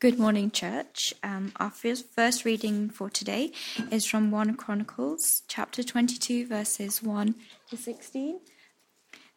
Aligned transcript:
Good 0.00 0.18
morning, 0.18 0.50
church. 0.50 1.12
Um, 1.22 1.52
our 1.56 1.68
first, 1.68 2.46
reading 2.46 2.88
for 2.88 3.10
today 3.10 3.52
is 3.90 4.06
from 4.06 4.30
1 4.30 4.56
Chronicles, 4.56 5.42
chapter 5.46 5.82
22, 5.82 6.46
verses 6.46 7.02
1 7.02 7.34
to 7.68 7.76
16. 7.76 8.40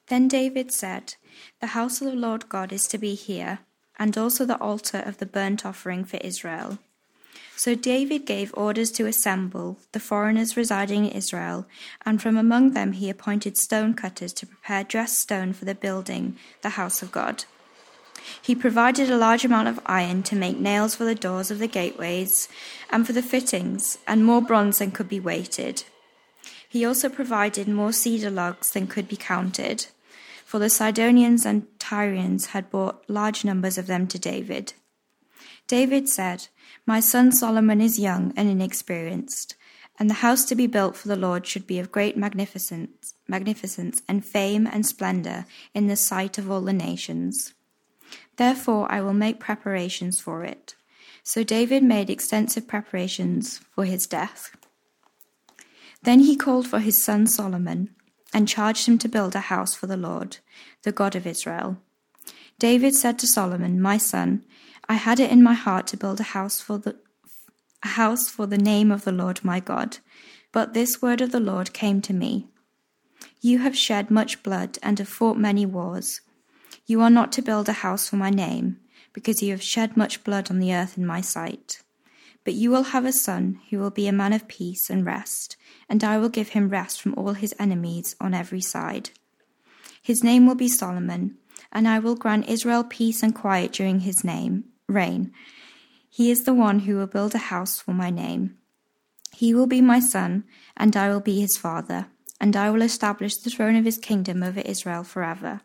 Then 0.08 0.30
David 0.30 0.72
said, 0.72 1.16
The 1.60 1.76
house 1.76 2.00
of 2.00 2.08
the 2.08 2.16
Lord 2.16 2.48
God 2.48 2.72
is 2.72 2.84
to 2.84 2.98
be 2.98 3.14
here, 3.14 3.60
and 4.00 4.18
also 4.18 4.46
the 4.46 4.58
altar 4.60 5.00
of 5.00 5.18
the 5.18 5.26
burnt 5.26 5.66
offering 5.66 6.06
for 6.06 6.16
Israel. 6.22 6.80
So 7.58 7.76
David 7.76 8.26
gave 8.26 8.54
orders 8.56 8.92
to 8.92 9.06
assemble 9.06 9.80
the 9.92 10.00
foreigners 10.00 10.56
residing 10.56 11.04
in 11.04 11.12
Israel, 11.12 11.66
and 12.06 12.22
from 12.22 12.38
among 12.38 12.72
them 12.72 12.94
he 12.94 13.10
appointed 13.10 13.58
stone 13.58 13.96
cutters 13.96 14.32
to 14.32 14.48
prepare 14.48 14.86
dressed 14.86 15.18
stone 15.20 15.52
for 15.52 15.66
the 15.66 15.76
building, 15.76 16.38
the 16.62 16.80
house 16.80 17.02
of 17.02 17.12
God. 17.12 17.44
He 18.42 18.56
provided 18.56 19.10
a 19.10 19.18
large 19.18 19.46
amount 19.46 19.68
of 19.68 19.80
iron 19.86 20.24
to 20.24 20.36
make 20.36 20.58
nails 20.58 20.96
for 20.96 21.06
the 21.06 21.16
doors 21.16 21.52
of 21.52 21.60
the 21.60 21.68
gateways 21.68 22.48
and 22.90 23.06
for 23.06 23.14
the 23.14 23.22
fittings, 23.22 23.98
and 24.08 24.26
more 24.26 24.42
bronze 24.42 24.80
than 24.80 24.92
could 24.92 25.10
be 25.10 25.20
weighted. 25.20 25.84
He 26.68 26.86
also 26.86 27.10
provided 27.10 27.68
more 27.68 27.94
cedar 27.94 28.32
logs 28.32 28.72
than 28.72 28.88
could 28.88 29.08
be 29.08 29.16
counted, 29.16 29.88
for 30.46 30.60
the 30.60 30.70
Sidonians 30.70 31.46
and 31.46 31.68
Tyrians 31.80 32.48
had 32.48 32.70
brought 32.70 33.08
large 33.10 33.46
numbers 33.46 33.78
of 33.78 33.88
them 33.88 34.08
to 34.08 34.20
David. 34.20 34.74
David 35.68 36.10
said, 36.10 36.48
My 36.86 37.00
son 37.00 37.32
Solomon 37.32 37.80
is 37.80 38.00
young 38.00 38.34
and 38.36 38.50
inexperienced, 38.50 39.56
and 40.00 40.10
the 40.10 40.16
house 40.26 40.46
to 40.46 40.56
be 40.56 40.68
built 40.68 40.96
for 40.96 41.08
the 41.08 41.16
Lord 41.16 41.46
should 41.46 41.68
be 41.68 41.80
of 41.80 41.92
great 41.92 42.18
magnificence, 42.18 43.14
magnificence 43.28 44.02
and 44.08 44.26
fame 44.26 44.68
and 44.68 44.86
splendor 44.86 45.46
in 45.74 45.88
the 45.88 45.96
sight 45.96 46.38
of 46.38 46.50
all 46.50 46.62
the 46.62 46.74
nations. 46.74 47.54
Therefore 48.38 48.92
I 48.92 49.02
will 49.02 49.14
make 49.14 49.40
preparations 49.40 50.20
for 50.20 50.44
it. 50.44 50.76
So 51.24 51.44
David 51.44 51.84
made 51.84 52.10
extensive 52.10 52.68
preparations 52.68 53.60
for 53.74 53.86
his 53.86 54.06
death. 54.06 54.56
Then 56.02 56.20
he 56.20 56.36
called 56.36 56.68
for 56.68 56.80
his 56.80 57.04
son 57.04 57.28
Solomon 57.28 57.96
and 58.34 58.48
charged 58.48 58.88
him 58.88 58.98
to 58.98 59.08
build 59.08 59.36
a 59.36 59.42
house 59.42 59.74
for 59.74 59.88
the 59.88 59.98
Lord, 59.98 60.38
the 60.82 60.92
God 60.92 61.16
of 61.16 61.26
Israel. 61.26 61.78
David 62.60 62.96
said 62.96 63.18
to 63.20 63.28
Solomon, 63.28 63.82
My 63.82 63.98
son, 63.98 64.44
I 64.90 64.96
had 64.96 65.20
it 65.20 65.32
in 65.32 65.44
my 65.44 65.54
heart 65.54 65.88
to 65.88 65.98
build 65.98 66.20
a 66.20 66.24
house 66.24 66.60
for 66.60 66.78
the 66.78 66.98
a 67.84 67.90
house 67.90 68.30
for 68.30 68.46
the 68.46 68.58
name 68.58 68.92
of 68.92 69.04
the 69.04 69.12
Lord 69.12 69.44
my 69.44 69.60
God. 69.60 69.98
But 70.54 70.74
this 70.74 71.02
word 71.02 71.20
of 71.20 71.32
the 71.32 71.40
Lord 71.40 71.74
came 71.74 72.02
to 72.02 72.14
me. 72.14 72.48
You 73.42 73.60
have 73.60 73.78
shed 73.78 74.10
much 74.10 74.42
blood 74.42 74.80
and 74.82 75.00
have 75.00 75.10
fought 75.10 75.38
many 75.38 75.66
wars. 75.66 76.22
You 76.86 77.02
are 77.02 77.10
not 77.10 77.32
to 77.34 77.42
build 77.42 77.70
a 77.70 77.74
house 77.74 78.10
for 78.10 78.18
my 78.18 78.30
name, 78.30 78.80
because 79.14 79.42
you 79.42 79.52
have 79.52 79.64
shed 79.64 79.96
much 79.96 80.24
blood 80.24 80.52
on 80.52 80.60
the 80.60 80.74
earth 80.74 80.98
in 80.98 81.06
my 81.06 81.22
sight. 81.22 81.82
But 82.44 82.56
you 82.56 82.72
will 82.72 82.84
have 82.84 83.06
a 83.06 83.14
son 83.14 83.62
who 83.70 83.80
will 83.80 83.90
be 83.90 84.08
a 84.08 84.12
man 84.12 84.34
of 84.34 84.48
peace 84.48 84.90
and 84.90 85.06
rest, 85.06 85.56
and 85.88 86.04
I 86.04 86.18
will 86.18 86.30
give 86.30 86.50
him 86.50 86.70
rest 86.70 87.02
from 87.02 87.14
all 87.16 87.34
his 87.34 87.56
enemies 87.58 88.16
on 88.20 88.34
every 88.34 88.62
side. 88.62 89.12
His 90.02 90.24
name 90.24 90.46
will 90.46 90.56
be 90.56 90.68
Solomon, 90.68 91.38
and 91.72 91.88
I 91.88 92.00
will 92.00 92.16
grant 92.16 92.50
Israel 92.50 92.84
peace 92.84 93.24
and 93.24 93.34
quiet 93.34 93.72
during 93.72 94.02
his 94.02 94.24
name 94.24 94.66
reign. 94.88 95.32
He 96.10 96.30
is 96.30 96.44
the 96.44 96.54
one 96.54 96.80
who 96.80 96.98
will 96.98 97.08
build 97.08 97.34
a 97.34 97.50
house 97.50 97.80
for 97.80 97.94
my 97.94 98.10
name. 98.10 98.58
He 99.34 99.54
will 99.54 99.68
be 99.68 99.82
my 99.82 100.00
son, 100.00 100.44
and 100.78 100.96
I 100.96 101.10
will 101.10 101.22
be 101.22 101.40
his 101.40 101.58
father, 101.58 102.08
and 102.40 102.56
I 102.56 102.70
will 102.70 102.82
establish 102.82 103.38
the 103.38 103.50
throne 103.50 103.76
of 103.76 103.86
his 103.86 103.98
kingdom 103.98 104.44
over 104.44 104.60
Israel 104.60 105.04
forever. 105.04 105.62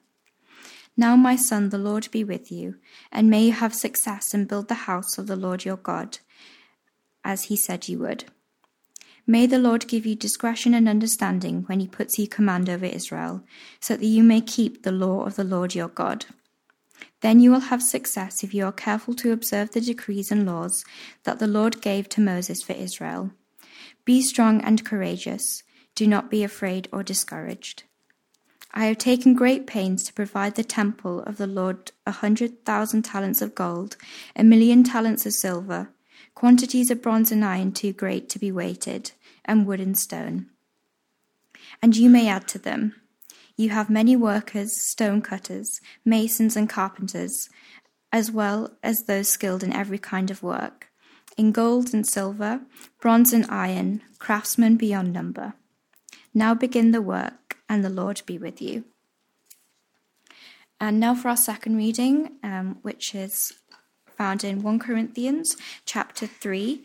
Now, 1.01 1.15
my 1.15 1.37
son, 1.37 1.69
the 1.69 1.79
Lord 1.79 2.09
be 2.11 2.25
with 2.25 2.51
you, 2.51 2.75
and 3.13 3.31
may 3.31 3.45
you 3.45 3.53
have 3.53 3.73
success 3.73 4.35
and 4.35 4.49
build 4.49 4.67
the 4.67 4.89
house 4.91 5.17
of 5.17 5.29
the 5.29 5.37
Lord 5.37 5.65
your 5.65 5.77
God, 5.77 6.19
as 7.23 7.45
he 7.45 7.57
said 7.57 7.87
you 7.87 8.01
would. 8.01 8.25
May 9.25 9.47
the 9.47 9.61
Lord 9.61 9.87
give 9.87 10.05
you 10.05 10.17
discretion 10.17 10.75
and 10.75 10.89
understanding 10.89 11.63
when 11.67 11.79
he 11.79 11.87
puts 11.87 12.19
you 12.19 12.27
command 12.27 12.69
over 12.69 12.85
Israel, 12.85 13.45
so 13.79 13.97
that 13.97 14.05
you 14.05 14.25
may 14.25 14.41
keep 14.41 14.83
the 14.83 14.91
law 14.91 15.23
of 15.23 15.37
the 15.37 15.45
Lord 15.45 15.73
your 15.73 15.87
God. 15.87 16.27
Then 17.21 17.39
you 17.39 17.53
will 17.53 17.71
have 17.71 17.83
success 17.83 18.43
if 18.43 18.53
you 18.53 18.65
are 18.65 18.73
careful 18.73 19.15
to 19.15 19.31
observe 19.31 19.71
the 19.71 19.81
decrees 19.81 20.33
and 20.33 20.45
laws 20.45 20.85
that 21.23 21.39
the 21.39 21.47
Lord 21.47 21.81
gave 21.81 22.09
to 22.09 22.21
Moses 22.21 22.61
for 22.61 22.73
Israel. 22.73 23.31
Be 24.05 24.21
strong 24.21 24.61
and 24.63 24.85
courageous. 24.85 25.63
Do 25.95 26.09
not 26.09 26.29
be 26.29 26.43
afraid 26.43 26.89
or 26.91 27.05
discouraged. 27.05 27.85
I 28.79 28.85
have 28.85 28.99
taken 28.99 29.35
great 29.35 29.67
pains 29.67 30.05
to 30.05 30.13
provide 30.13 30.55
the 30.55 30.63
temple 30.63 31.23
of 31.25 31.37
the 31.37 31.49
Lord 31.49 31.91
a 32.07 32.13
hundred 32.13 32.65
thousand 32.65 33.03
talents 33.03 33.43
of 33.43 33.57
gold, 33.57 33.97
a 34.37 34.45
million 34.45 34.85
talents 34.85 35.27
of 35.27 35.33
silver, 35.33 35.91
quantities 36.37 36.89
of 36.89 37.03
bronze 37.03 37.33
and 37.33 37.45
iron 37.45 37.73
too 37.73 37.93
great 37.93 38.29
to 38.29 38.39
be 38.39 38.53
weighted, 38.53 39.11
and 39.45 39.67
wood 39.67 39.81
and 39.81 39.99
stone. 39.99 40.47
And 41.83 41.97
you 41.97 42.09
may 42.09 42.29
add 42.29 42.47
to 42.49 42.59
them. 42.61 42.95
You 43.57 43.71
have 43.71 43.91
many 43.91 44.15
workers, 44.15 44.81
stone 44.81 45.23
cutters, 45.23 45.81
masons, 46.05 46.55
and 46.55 46.71
carpenters, 46.71 47.51
as 48.13 48.31
well 48.31 48.77
as 48.85 49.07
those 49.07 49.27
skilled 49.27 49.65
in 49.65 49.73
every 49.73 49.99
kind 49.99 50.31
of 50.31 50.45
work, 50.45 50.87
in 51.37 51.51
gold 51.51 51.93
and 51.93 52.07
silver, 52.07 52.61
bronze 53.01 53.33
and 53.33 53.45
iron, 53.51 54.03
craftsmen 54.21 54.77
beyond 54.77 55.13
number. 55.13 55.55
Now 56.33 56.55
begin 56.55 56.93
the 56.93 57.03
work 57.03 57.48
and 57.69 57.85
the 57.85 57.91
Lord 57.91 58.23
be 58.27 58.39
with 58.39 58.61
you. 58.63 58.85
And 60.81 61.01
now 61.01 61.15
for 61.15 61.29
our 61.29 61.37
second 61.37 61.77
reading, 61.77 62.39
um, 62.43 62.79
which 62.83 63.15
is 63.15 63.53
found 64.17 64.45
in 64.45 64.63
1 64.63 64.79
Corinthians 64.79 65.57
chapter 65.85 66.27
3, 66.27 66.85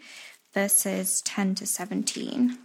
verses 0.54 1.22
10 1.22 1.56
to 1.56 1.66
17. 1.66 2.58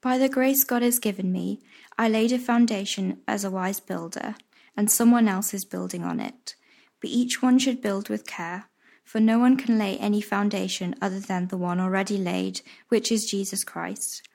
By 0.00 0.18
the 0.18 0.28
grace 0.28 0.64
God 0.64 0.82
has 0.82 0.98
given 0.98 1.32
me, 1.32 1.60
I 1.96 2.08
laid 2.08 2.32
a 2.32 2.38
foundation 2.38 3.20
as 3.26 3.44
a 3.44 3.50
wise 3.50 3.80
builder, 3.80 4.34
and 4.76 4.90
someone 4.90 5.28
else 5.28 5.54
is 5.54 5.64
building 5.64 6.02
on 6.04 6.20
it. 6.20 6.56
But 7.00 7.10
each 7.10 7.40
one 7.40 7.58
should 7.58 7.80
build 7.80 8.08
with 8.08 8.26
care, 8.26 8.66
for 9.04 9.20
no 9.20 9.38
one 9.38 9.56
can 9.56 9.78
lay 9.78 9.96
any 9.98 10.20
foundation 10.20 10.94
other 11.00 11.20
than 11.20 11.48
the 11.48 11.56
one 11.56 11.80
already 11.80 12.18
laid, 12.18 12.60
which 12.88 13.12
is 13.12 13.30
Jesus 13.30 13.64
Christ. 13.64 14.28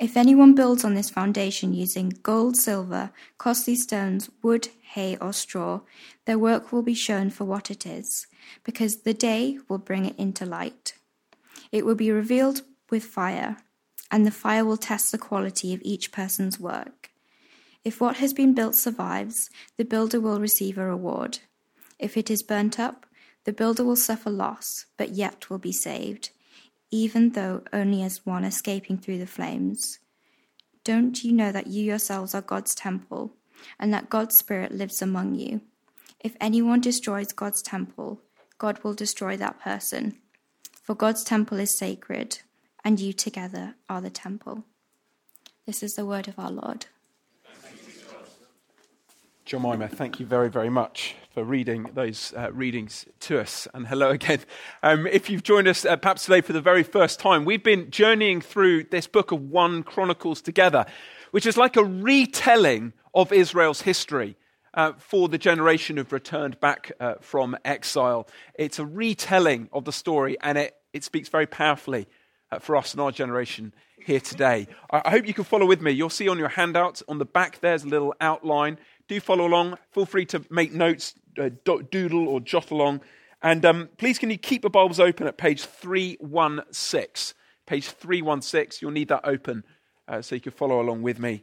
If 0.00 0.16
anyone 0.16 0.54
builds 0.54 0.82
on 0.82 0.94
this 0.94 1.10
foundation 1.10 1.74
using 1.74 2.14
gold, 2.22 2.56
silver, 2.56 3.10
costly 3.36 3.74
stones, 3.74 4.30
wood, 4.42 4.68
hay, 4.80 5.18
or 5.20 5.34
straw, 5.34 5.82
their 6.24 6.38
work 6.38 6.72
will 6.72 6.80
be 6.80 6.94
shown 6.94 7.28
for 7.28 7.44
what 7.44 7.70
it 7.70 7.84
is, 7.84 8.26
because 8.64 9.02
the 9.02 9.12
day 9.12 9.58
will 9.68 9.76
bring 9.76 10.06
it 10.06 10.18
into 10.18 10.46
light. 10.46 10.94
It 11.70 11.84
will 11.84 11.96
be 11.96 12.10
revealed 12.10 12.62
with 12.88 13.04
fire, 13.04 13.58
and 14.10 14.24
the 14.24 14.30
fire 14.30 14.64
will 14.64 14.78
test 14.78 15.12
the 15.12 15.18
quality 15.18 15.74
of 15.74 15.82
each 15.84 16.12
person's 16.12 16.58
work. 16.58 17.10
If 17.84 18.00
what 18.00 18.16
has 18.16 18.32
been 18.32 18.54
built 18.54 18.76
survives, 18.76 19.50
the 19.76 19.84
builder 19.84 20.18
will 20.18 20.40
receive 20.40 20.78
a 20.78 20.86
reward. 20.86 21.40
If 21.98 22.16
it 22.16 22.30
is 22.30 22.42
burnt 22.42 22.80
up, 22.80 23.04
the 23.44 23.52
builder 23.52 23.84
will 23.84 23.96
suffer 23.96 24.30
loss, 24.30 24.86
but 24.96 25.10
yet 25.10 25.50
will 25.50 25.58
be 25.58 25.72
saved 25.72 26.30
even 26.90 27.30
though 27.30 27.62
only 27.72 28.02
as 28.02 28.26
one 28.26 28.44
escaping 28.44 28.98
through 28.98 29.18
the 29.18 29.26
flames. 29.26 29.98
Don't 30.84 31.22
you 31.22 31.32
know 31.32 31.52
that 31.52 31.66
you 31.66 31.84
yourselves 31.84 32.34
are 32.34 32.40
God's 32.40 32.74
temple, 32.74 33.34
and 33.78 33.92
that 33.92 34.10
God's 34.10 34.36
Spirit 34.36 34.72
lives 34.72 35.02
among 35.02 35.34
you? 35.34 35.60
If 36.18 36.36
anyone 36.40 36.80
destroys 36.80 37.32
God's 37.32 37.62
temple, 37.62 38.20
God 38.58 38.82
will 38.82 38.94
destroy 38.94 39.36
that 39.36 39.60
person. 39.60 40.18
For 40.82 40.94
God's 40.94 41.22
temple 41.22 41.58
is 41.60 41.76
sacred, 41.76 42.40
and 42.84 42.98
you 42.98 43.12
together 43.12 43.76
are 43.88 44.00
the 44.00 44.10
temple. 44.10 44.64
This 45.66 45.82
is 45.82 45.94
the 45.94 46.06
word 46.06 46.26
of 46.28 46.38
our 46.38 46.50
Lord. 46.50 46.86
Jemima, 49.50 49.88
thank 49.88 50.20
you 50.20 50.26
very, 50.26 50.48
very 50.48 50.70
much 50.70 51.16
for 51.34 51.42
reading 51.42 51.90
those 51.94 52.32
uh, 52.36 52.52
readings 52.52 53.06
to 53.18 53.40
us. 53.40 53.66
And 53.74 53.84
hello 53.84 54.10
again. 54.10 54.38
Um, 54.84 55.08
if 55.08 55.28
you've 55.28 55.42
joined 55.42 55.66
us 55.66 55.84
uh, 55.84 55.96
perhaps 55.96 56.24
today 56.24 56.40
for 56.40 56.52
the 56.52 56.60
very 56.60 56.84
first 56.84 57.18
time, 57.18 57.44
we've 57.44 57.64
been 57.64 57.90
journeying 57.90 58.42
through 58.42 58.84
this 58.84 59.08
book 59.08 59.32
of 59.32 59.50
1 59.50 59.82
Chronicles 59.82 60.40
together, 60.40 60.86
which 61.32 61.46
is 61.46 61.56
like 61.56 61.76
a 61.76 61.82
retelling 61.82 62.92
of 63.12 63.32
Israel's 63.32 63.82
history. 63.82 64.36
Uh, 64.72 64.92
for 64.98 65.28
the 65.28 65.36
generation 65.36 65.96
who've 65.96 66.12
returned 66.12 66.60
back 66.60 66.92
uh, 67.00 67.14
from 67.20 67.56
exile. 67.64 68.28
It's 68.54 68.78
a 68.78 68.86
retelling 68.86 69.68
of 69.72 69.84
the 69.84 69.90
story, 69.90 70.36
and 70.42 70.56
it, 70.56 70.76
it 70.92 71.02
speaks 71.02 71.28
very 71.28 71.46
powerfully 71.46 72.06
uh, 72.52 72.60
for 72.60 72.76
us 72.76 72.92
and 72.92 73.00
our 73.00 73.10
generation 73.10 73.74
here 74.06 74.20
today. 74.20 74.68
I, 74.92 75.02
I 75.04 75.10
hope 75.10 75.26
you 75.26 75.34
can 75.34 75.42
follow 75.42 75.66
with 75.66 75.80
me. 75.80 75.90
You'll 75.90 76.08
see 76.08 76.28
on 76.28 76.38
your 76.38 76.50
handout 76.50 77.02
on 77.08 77.18
the 77.18 77.24
back 77.24 77.58
there's 77.58 77.82
a 77.82 77.88
little 77.88 78.14
outline 78.20 78.78
do 79.10 79.20
follow 79.20 79.46
along. 79.46 79.76
Feel 79.90 80.06
free 80.06 80.24
to 80.26 80.44
make 80.50 80.72
notes, 80.72 81.14
uh, 81.36 81.50
doodle 81.64 82.28
or 82.28 82.40
jot 82.40 82.70
along. 82.70 83.00
And 83.42 83.64
um, 83.64 83.88
please, 83.96 84.18
can 84.18 84.30
you 84.30 84.38
keep 84.38 84.62
the 84.62 84.70
Bibles 84.70 85.00
open 85.00 85.26
at 85.26 85.36
page 85.36 85.64
316? 85.64 87.34
Page 87.66 87.88
316, 87.88 88.78
you'll 88.80 88.92
need 88.92 89.08
that 89.08 89.22
open 89.24 89.64
uh, 90.06 90.22
so 90.22 90.36
you 90.36 90.40
can 90.40 90.52
follow 90.52 90.80
along 90.80 91.02
with 91.02 91.18
me. 91.18 91.42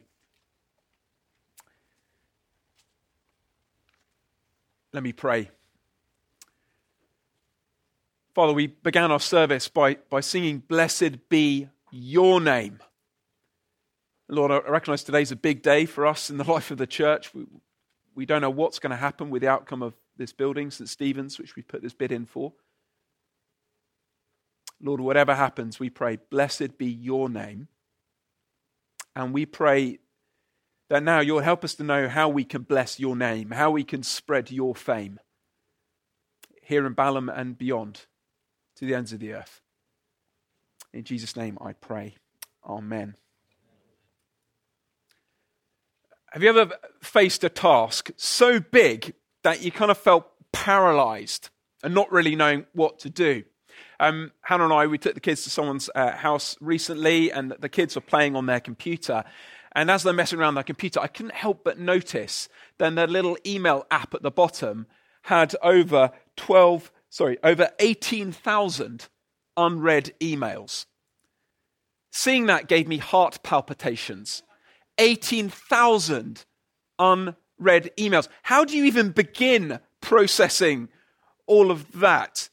Let 4.92 5.02
me 5.02 5.12
pray. 5.12 5.50
Father, 8.34 8.54
we 8.54 8.68
began 8.68 9.10
our 9.10 9.20
service 9.20 9.68
by, 9.68 9.96
by 10.08 10.20
singing, 10.20 10.60
Blessed 10.60 11.28
be 11.28 11.68
your 11.90 12.40
name. 12.40 12.78
Lord, 14.28 14.50
I 14.50 14.58
recognize 14.68 15.04
today's 15.04 15.32
a 15.32 15.36
big 15.36 15.62
day 15.62 15.86
for 15.86 16.06
us 16.06 16.28
in 16.28 16.36
the 16.36 16.44
life 16.52 16.70
of 16.70 16.78
the 16.78 16.86
church. 16.86 17.32
We, 17.34 17.46
we 18.14 18.26
don't 18.26 18.42
know 18.42 18.50
what's 18.50 18.78
going 18.78 18.90
to 18.90 18.96
happen 18.96 19.30
with 19.30 19.42
the 19.42 19.48
outcome 19.48 19.82
of 19.82 19.94
this 20.16 20.32
building, 20.32 20.70
St. 20.70 20.88
Stephen's, 20.88 21.38
which 21.38 21.56
we 21.56 21.62
put 21.62 21.82
this 21.82 21.94
bid 21.94 22.12
in 22.12 22.26
for. 22.26 22.52
Lord, 24.80 25.00
whatever 25.00 25.34
happens, 25.34 25.80
we 25.80 25.90
pray, 25.90 26.18
blessed 26.30 26.78
be 26.78 26.86
your 26.86 27.28
name. 27.28 27.68
And 29.16 29.32
we 29.32 29.46
pray 29.46 29.98
that 30.90 31.02
now 31.02 31.20
you'll 31.20 31.40
help 31.40 31.64
us 31.64 31.74
to 31.76 31.84
know 31.84 32.08
how 32.08 32.28
we 32.28 32.44
can 32.44 32.62
bless 32.62 33.00
your 33.00 33.16
name, 33.16 33.50
how 33.50 33.70
we 33.70 33.84
can 33.84 34.02
spread 34.02 34.50
your 34.50 34.74
fame 34.74 35.18
here 36.62 36.86
in 36.86 36.92
Balham 36.92 37.28
and 37.28 37.56
beyond 37.56 38.06
to 38.76 38.84
the 38.84 38.94
ends 38.94 39.12
of 39.12 39.20
the 39.20 39.32
earth. 39.32 39.60
In 40.92 41.04
Jesus' 41.04 41.34
name 41.34 41.58
I 41.60 41.72
pray. 41.72 42.16
Amen. 42.64 43.16
Have 46.32 46.42
you 46.42 46.50
ever 46.50 46.74
faced 47.00 47.42
a 47.44 47.48
task 47.48 48.10
so 48.16 48.60
big 48.60 49.14
that 49.44 49.62
you 49.62 49.72
kind 49.72 49.90
of 49.90 49.98
felt 49.98 50.26
paralyzed 50.52 51.50
and 51.82 51.94
not 51.94 52.12
really 52.12 52.36
knowing 52.36 52.66
what 52.72 52.98
to 53.00 53.10
do? 53.10 53.44
Um, 54.00 54.32
Hannah 54.42 54.64
and 54.64 54.72
I, 54.72 54.86
we 54.86 54.98
took 54.98 55.14
the 55.14 55.20
kids 55.20 55.42
to 55.44 55.50
someone's 55.50 55.88
uh, 55.94 56.12
house 56.12 56.56
recently, 56.60 57.32
and 57.32 57.54
the 57.58 57.68
kids 57.68 57.94
were 57.94 58.00
playing 58.00 58.36
on 58.36 58.46
their 58.46 58.60
computer. 58.60 59.24
And 59.72 59.90
as 59.90 60.02
they're 60.02 60.12
messing 60.12 60.38
around 60.38 60.54
their 60.54 60.64
computer, 60.64 61.00
I 61.00 61.06
couldn't 61.06 61.34
help 61.34 61.64
but 61.64 61.78
notice 61.78 62.48
then 62.78 62.94
their 62.94 63.06
little 63.06 63.36
email 63.46 63.86
app 63.90 64.14
at 64.14 64.22
the 64.22 64.30
bottom 64.30 64.86
had 65.22 65.54
over 65.62 66.10
12 66.36 66.90
sorry, 67.10 67.38
over 67.42 67.70
18,000 67.78 69.08
unread 69.56 70.12
emails. 70.20 70.86
Seeing 72.10 72.46
that 72.46 72.68
gave 72.68 72.88
me 72.88 72.98
heart 72.98 73.42
palpitations. 73.42 74.42
18,000 74.98 76.44
unread 76.98 77.90
emails. 77.96 78.28
How 78.42 78.64
do 78.64 78.76
you 78.76 78.84
even 78.84 79.10
begin 79.10 79.80
processing 80.00 80.88
all 81.46 81.70
of 81.70 81.90
that? 82.00 82.48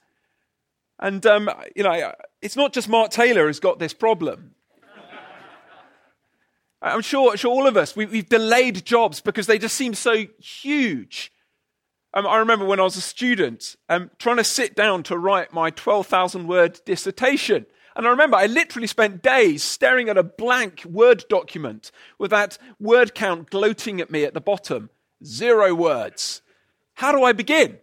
And, 0.99 1.25
um, 1.25 1.49
you 1.75 1.83
know, 1.83 2.13
it's 2.41 2.55
not 2.55 2.73
just 2.73 2.87
Mark 2.87 3.11
Taylor 3.11 3.47
who's 3.47 3.59
got 3.59 3.79
this 3.79 3.93
problem. 3.93 4.51
I'm 6.81 7.01
sure, 7.01 7.35
sure 7.35 7.51
all 7.51 7.67
of 7.67 7.77
us, 7.77 7.95
we, 7.95 8.05
have 8.05 8.29
delayed 8.29 8.85
jobs 8.85 9.19
because 9.19 9.47
they 9.47 9.57
just 9.57 9.75
seem 9.75 9.95
so 9.95 10.25
huge. 10.37 11.31
Um, 12.13 12.27
I 12.27 12.37
remember 12.37 12.65
when 12.65 12.79
I 12.79 12.83
was 12.83 12.95
a 12.95 13.01
student 13.01 13.75
um, 13.89 14.11
trying 14.19 14.37
to 14.37 14.43
sit 14.43 14.75
down 14.75 15.03
to 15.03 15.17
write 15.17 15.51
my 15.51 15.71
12,000 15.71 16.47
word 16.47 16.79
dissertation. 16.85 17.65
And 17.95 18.05
I 18.05 18.09
remember 18.09 18.37
I 18.37 18.45
literally 18.45 18.87
spent 18.87 19.21
days 19.21 19.63
staring 19.63 20.09
at 20.09 20.17
a 20.17 20.23
blank 20.23 20.83
Word 20.85 21.23
document 21.29 21.91
with 22.19 22.31
that 22.31 22.57
word 22.79 23.15
count 23.15 23.49
gloating 23.49 24.01
at 24.01 24.11
me 24.11 24.23
at 24.25 24.33
the 24.33 24.41
bottom. 24.41 24.89
Zero 25.23 25.73
words. 25.73 26.41
How 26.95 27.11
do 27.11 27.23
I 27.23 27.31
begin? 27.31 27.79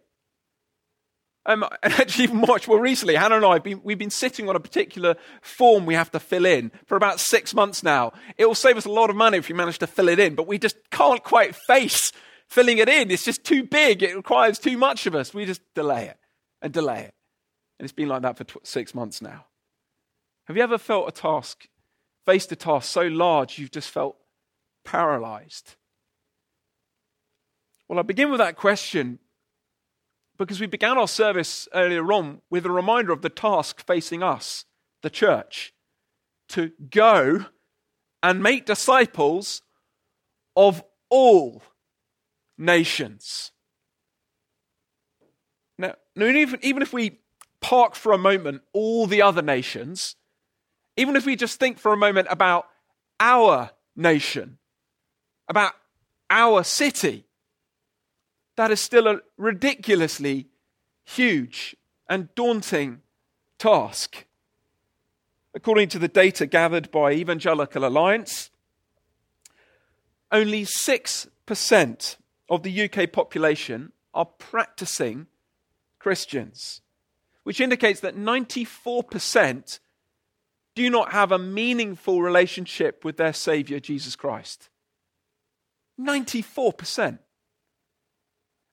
Um, 1.46 1.64
and 1.82 1.92
actually, 1.94 2.24
even 2.24 2.38
much 2.38 2.68
more 2.68 2.80
recently, 2.80 3.14
Hannah 3.14 3.36
and 3.36 3.44
I, 3.44 3.54
have 3.54 3.64
been, 3.64 3.80
we've 3.82 3.98
been 3.98 4.10
sitting 4.10 4.48
on 4.48 4.56
a 4.56 4.60
particular 4.60 5.16
form 5.40 5.86
we 5.86 5.94
have 5.94 6.10
to 6.12 6.20
fill 6.20 6.46
in 6.46 6.70
for 6.86 6.96
about 6.96 7.20
six 7.20 7.54
months 7.54 7.82
now. 7.82 8.12
It 8.36 8.46
will 8.46 8.54
save 8.54 8.76
us 8.76 8.84
a 8.84 8.90
lot 8.90 9.10
of 9.10 9.16
money 9.16 9.38
if 9.38 9.48
we 9.48 9.54
manage 9.54 9.78
to 9.78 9.86
fill 9.86 10.08
it 10.08 10.18
in, 10.18 10.34
but 10.34 10.46
we 10.46 10.58
just 10.58 10.76
can't 10.90 11.22
quite 11.22 11.54
face 11.54 12.12
filling 12.48 12.78
it 12.78 12.88
in. 12.88 13.10
It's 13.10 13.24
just 13.24 13.44
too 13.44 13.64
big. 13.64 14.02
It 14.02 14.14
requires 14.14 14.58
too 14.58 14.76
much 14.76 15.06
of 15.06 15.14
us. 15.14 15.32
We 15.32 15.46
just 15.46 15.62
delay 15.74 16.06
it 16.06 16.18
and 16.60 16.72
delay 16.72 17.00
it. 17.00 17.14
And 17.78 17.84
it's 17.84 17.92
been 17.92 18.08
like 18.08 18.22
that 18.22 18.36
for 18.36 18.44
tw- 18.44 18.66
six 18.66 18.94
months 18.94 19.22
now. 19.22 19.46
Have 20.52 20.58
you 20.58 20.64
ever 20.64 20.76
felt 20.76 21.08
a 21.08 21.12
task, 21.12 21.66
faced 22.26 22.52
a 22.52 22.56
task 22.56 22.92
so 22.92 23.00
large 23.00 23.58
you've 23.58 23.70
just 23.70 23.88
felt 23.88 24.18
paralyzed? 24.84 25.76
Well, 27.88 27.98
I 27.98 28.02
begin 28.02 28.30
with 28.30 28.36
that 28.36 28.56
question 28.56 29.18
because 30.36 30.60
we 30.60 30.66
began 30.66 30.98
our 30.98 31.08
service 31.08 31.68
earlier 31.72 32.12
on 32.12 32.42
with 32.50 32.66
a 32.66 32.70
reminder 32.70 33.12
of 33.12 33.22
the 33.22 33.30
task 33.30 33.82
facing 33.86 34.22
us, 34.22 34.66
the 35.00 35.08
church, 35.08 35.72
to 36.50 36.72
go 36.90 37.46
and 38.22 38.42
make 38.42 38.66
disciples 38.66 39.62
of 40.54 40.84
all 41.08 41.62
nations. 42.58 43.52
Now, 45.78 45.94
even, 46.14 46.60
even 46.60 46.82
if 46.82 46.92
we 46.92 47.20
park 47.62 47.94
for 47.94 48.12
a 48.12 48.18
moment 48.18 48.60
all 48.74 49.06
the 49.06 49.22
other 49.22 49.40
nations, 49.40 50.14
even 51.02 51.16
if 51.16 51.26
we 51.26 51.34
just 51.34 51.58
think 51.58 51.80
for 51.80 51.92
a 51.92 51.96
moment 51.96 52.28
about 52.30 52.68
our 53.18 53.72
nation, 53.96 54.58
about 55.48 55.72
our 56.30 56.62
city, 56.62 57.24
that 58.54 58.70
is 58.70 58.80
still 58.80 59.08
a 59.08 59.20
ridiculously 59.36 60.46
huge 61.04 61.74
and 62.08 62.32
daunting 62.36 63.00
task. 63.58 64.26
According 65.54 65.88
to 65.88 65.98
the 65.98 66.06
data 66.06 66.46
gathered 66.46 66.92
by 66.92 67.10
Evangelical 67.10 67.84
Alliance, 67.84 68.50
only 70.30 70.64
6% 70.64 72.16
of 72.48 72.62
the 72.62 72.82
UK 72.84 73.10
population 73.10 73.90
are 74.14 74.24
practicing 74.24 75.26
Christians, 75.98 76.80
which 77.42 77.60
indicates 77.60 77.98
that 78.00 78.16
94% 78.16 79.80
do 80.74 80.88
not 80.88 81.12
have 81.12 81.32
a 81.32 81.38
meaningful 81.38 82.22
relationship 82.22 83.04
with 83.04 83.16
their 83.16 83.32
Savior, 83.32 83.80
Jesus 83.80 84.16
Christ. 84.16 84.68
94%. 86.00 87.18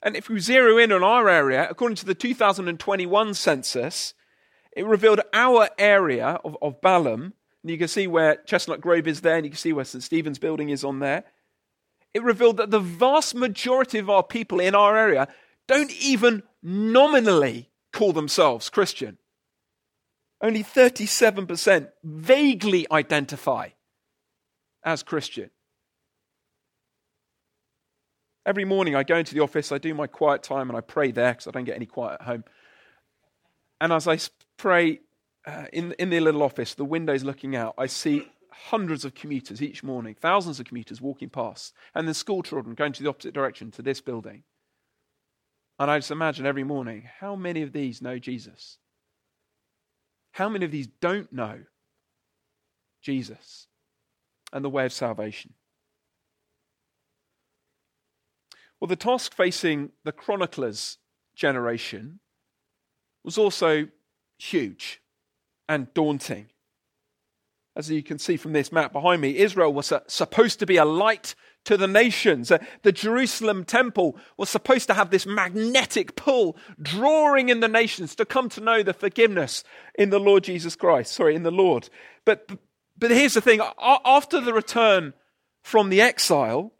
And 0.02 0.16
if 0.16 0.28
we 0.28 0.40
zero 0.40 0.78
in 0.78 0.92
on 0.92 1.02
our 1.02 1.28
area, 1.28 1.68
according 1.68 1.96
to 1.96 2.06
the 2.06 2.14
2021 2.14 3.34
census, 3.34 4.14
it 4.74 4.86
revealed 4.86 5.20
our 5.34 5.68
area 5.78 6.40
of, 6.44 6.56
of 6.62 6.80
Balham. 6.80 7.34
And 7.62 7.70
you 7.70 7.76
can 7.76 7.88
see 7.88 8.06
where 8.06 8.36
Chestnut 8.46 8.80
Grove 8.80 9.06
is 9.06 9.20
there, 9.20 9.36
and 9.36 9.44
you 9.44 9.50
can 9.50 9.58
see 9.58 9.74
where 9.74 9.84
St. 9.84 10.02
Stephen's 10.02 10.38
building 10.38 10.70
is 10.70 10.84
on 10.84 11.00
there 11.00 11.24
it 12.12 12.22
revealed 12.22 12.56
that 12.56 12.70
the 12.70 12.80
vast 12.80 13.34
majority 13.34 13.98
of 13.98 14.10
our 14.10 14.22
people 14.22 14.60
in 14.60 14.74
our 14.74 14.96
area 14.96 15.28
don't 15.68 15.92
even 15.92 16.42
nominally 16.62 17.70
call 17.92 18.12
themselves 18.12 18.68
Christian. 18.68 19.18
Only 20.42 20.64
37% 20.64 21.88
vaguely 22.02 22.86
identify 22.90 23.70
as 24.82 25.02
Christian. 25.02 25.50
Every 28.46 28.64
morning 28.64 28.96
I 28.96 29.02
go 29.02 29.16
into 29.16 29.34
the 29.34 29.42
office, 29.42 29.70
I 29.70 29.78
do 29.78 29.92
my 29.92 30.06
quiet 30.06 30.42
time, 30.42 30.70
and 30.70 30.76
I 30.76 30.80
pray 30.80 31.10
there 31.10 31.32
because 31.32 31.46
I 31.46 31.50
don't 31.50 31.64
get 31.64 31.76
any 31.76 31.86
quiet 31.86 32.20
at 32.20 32.26
home. 32.26 32.44
And 33.80 33.92
as 33.92 34.08
I 34.08 34.18
pray 34.56 35.00
uh, 35.46 35.66
in, 35.72 35.92
in 35.98 36.10
the 36.10 36.20
little 36.20 36.42
office, 36.42 36.74
the 36.74 36.84
windows 36.84 37.22
looking 37.22 37.54
out, 37.54 37.74
I 37.76 37.86
see 37.86 38.26
hundreds 38.50 39.04
of 39.04 39.14
commuters 39.14 39.62
each 39.62 39.82
morning, 39.82 40.14
thousands 40.18 40.58
of 40.58 40.66
commuters 40.66 41.00
walking 41.00 41.28
past, 41.28 41.74
and 41.94 42.06
then 42.06 42.14
school 42.14 42.42
children 42.42 42.74
going 42.74 42.92
to 42.94 43.02
the 43.02 43.08
opposite 43.08 43.34
direction 43.34 43.70
to 43.72 43.82
this 43.82 44.00
building. 44.00 44.42
And 45.78 45.90
I 45.90 45.98
just 45.98 46.10
imagine 46.10 46.46
every 46.46 46.64
morning, 46.64 47.08
how 47.20 47.36
many 47.36 47.62
of 47.62 47.72
these 47.72 48.02
know 48.02 48.18
Jesus? 48.18 48.78
How 50.32 50.48
many 50.48 50.64
of 50.64 50.70
these 50.70 50.88
don't 51.00 51.32
know 51.32 51.60
Jesus 53.02 53.66
and 54.52 54.64
the 54.64 54.70
way 54.70 54.84
of 54.84 54.92
salvation? 54.92 55.54
Well, 58.78 58.88
the 58.88 58.96
task 58.96 59.34
facing 59.34 59.90
the 60.04 60.12
chroniclers' 60.12 60.98
generation 61.34 62.20
was 63.24 63.36
also 63.36 63.88
huge 64.38 65.02
and 65.68 65.92
daunting 65.92 66.50
as 67.76 67.90
you 67.90 68.02
can 68.02 68.18
see 68.18 68.36
from 68.36 68.52
this 68.52 68.72
map 68.72 68.92
behind 68.92 69.22
me, 69.22 69.36
Israel 69.36 69.72
was 69.72 69.92
supposed 70.06 70.58
to 70.58 70.66
be 70.66 70.76
a 70.76 70.84
light 70.84 71.34
to 71.64 71.76
the 71.76 71.86
nations. 71.86 72.50
Uh, 72.50 72.58
the 72.82 72.92
Jerusalem 72.92 73.64
temple 73.64 74.16
was 74.36 74.48
supposed 74.48 74.86
to 74.88 74.94
have 74.94 75.10
this 75.10 75.26
magnetic 75.26 76.16
pull, 76.16 76.56
drawing 76.80 77.48
in 77.48 77.60
the 77.60 77.68
nations 77.68 78.14
to 78.16 78.24
come 78.24 78.48
to 78.50 78.60
know 78.60 78.82
the 78.82 78.94
forgiveness 78.94 79.64
in 79.94 80.10
the 80.10 80.20
Lord 80.20 80.44
Jesus 80.44 80.76
Christ. 80.76 81.12
Sorry, 81.12 81.34
in 81.34 81.42
the 81.42 81.50
Lord. 81.50 81.88
But, 82.24 82.50
but 82.98 83.10
here's 83.10 83.34
the 83.34 83.40
thing 83.40 83.60
after 83.80 84.40
the 84.40 84.52
return 84.52 85.14
from 85.62 85.90
the 85.90 86.00
exile, 86.00 86.72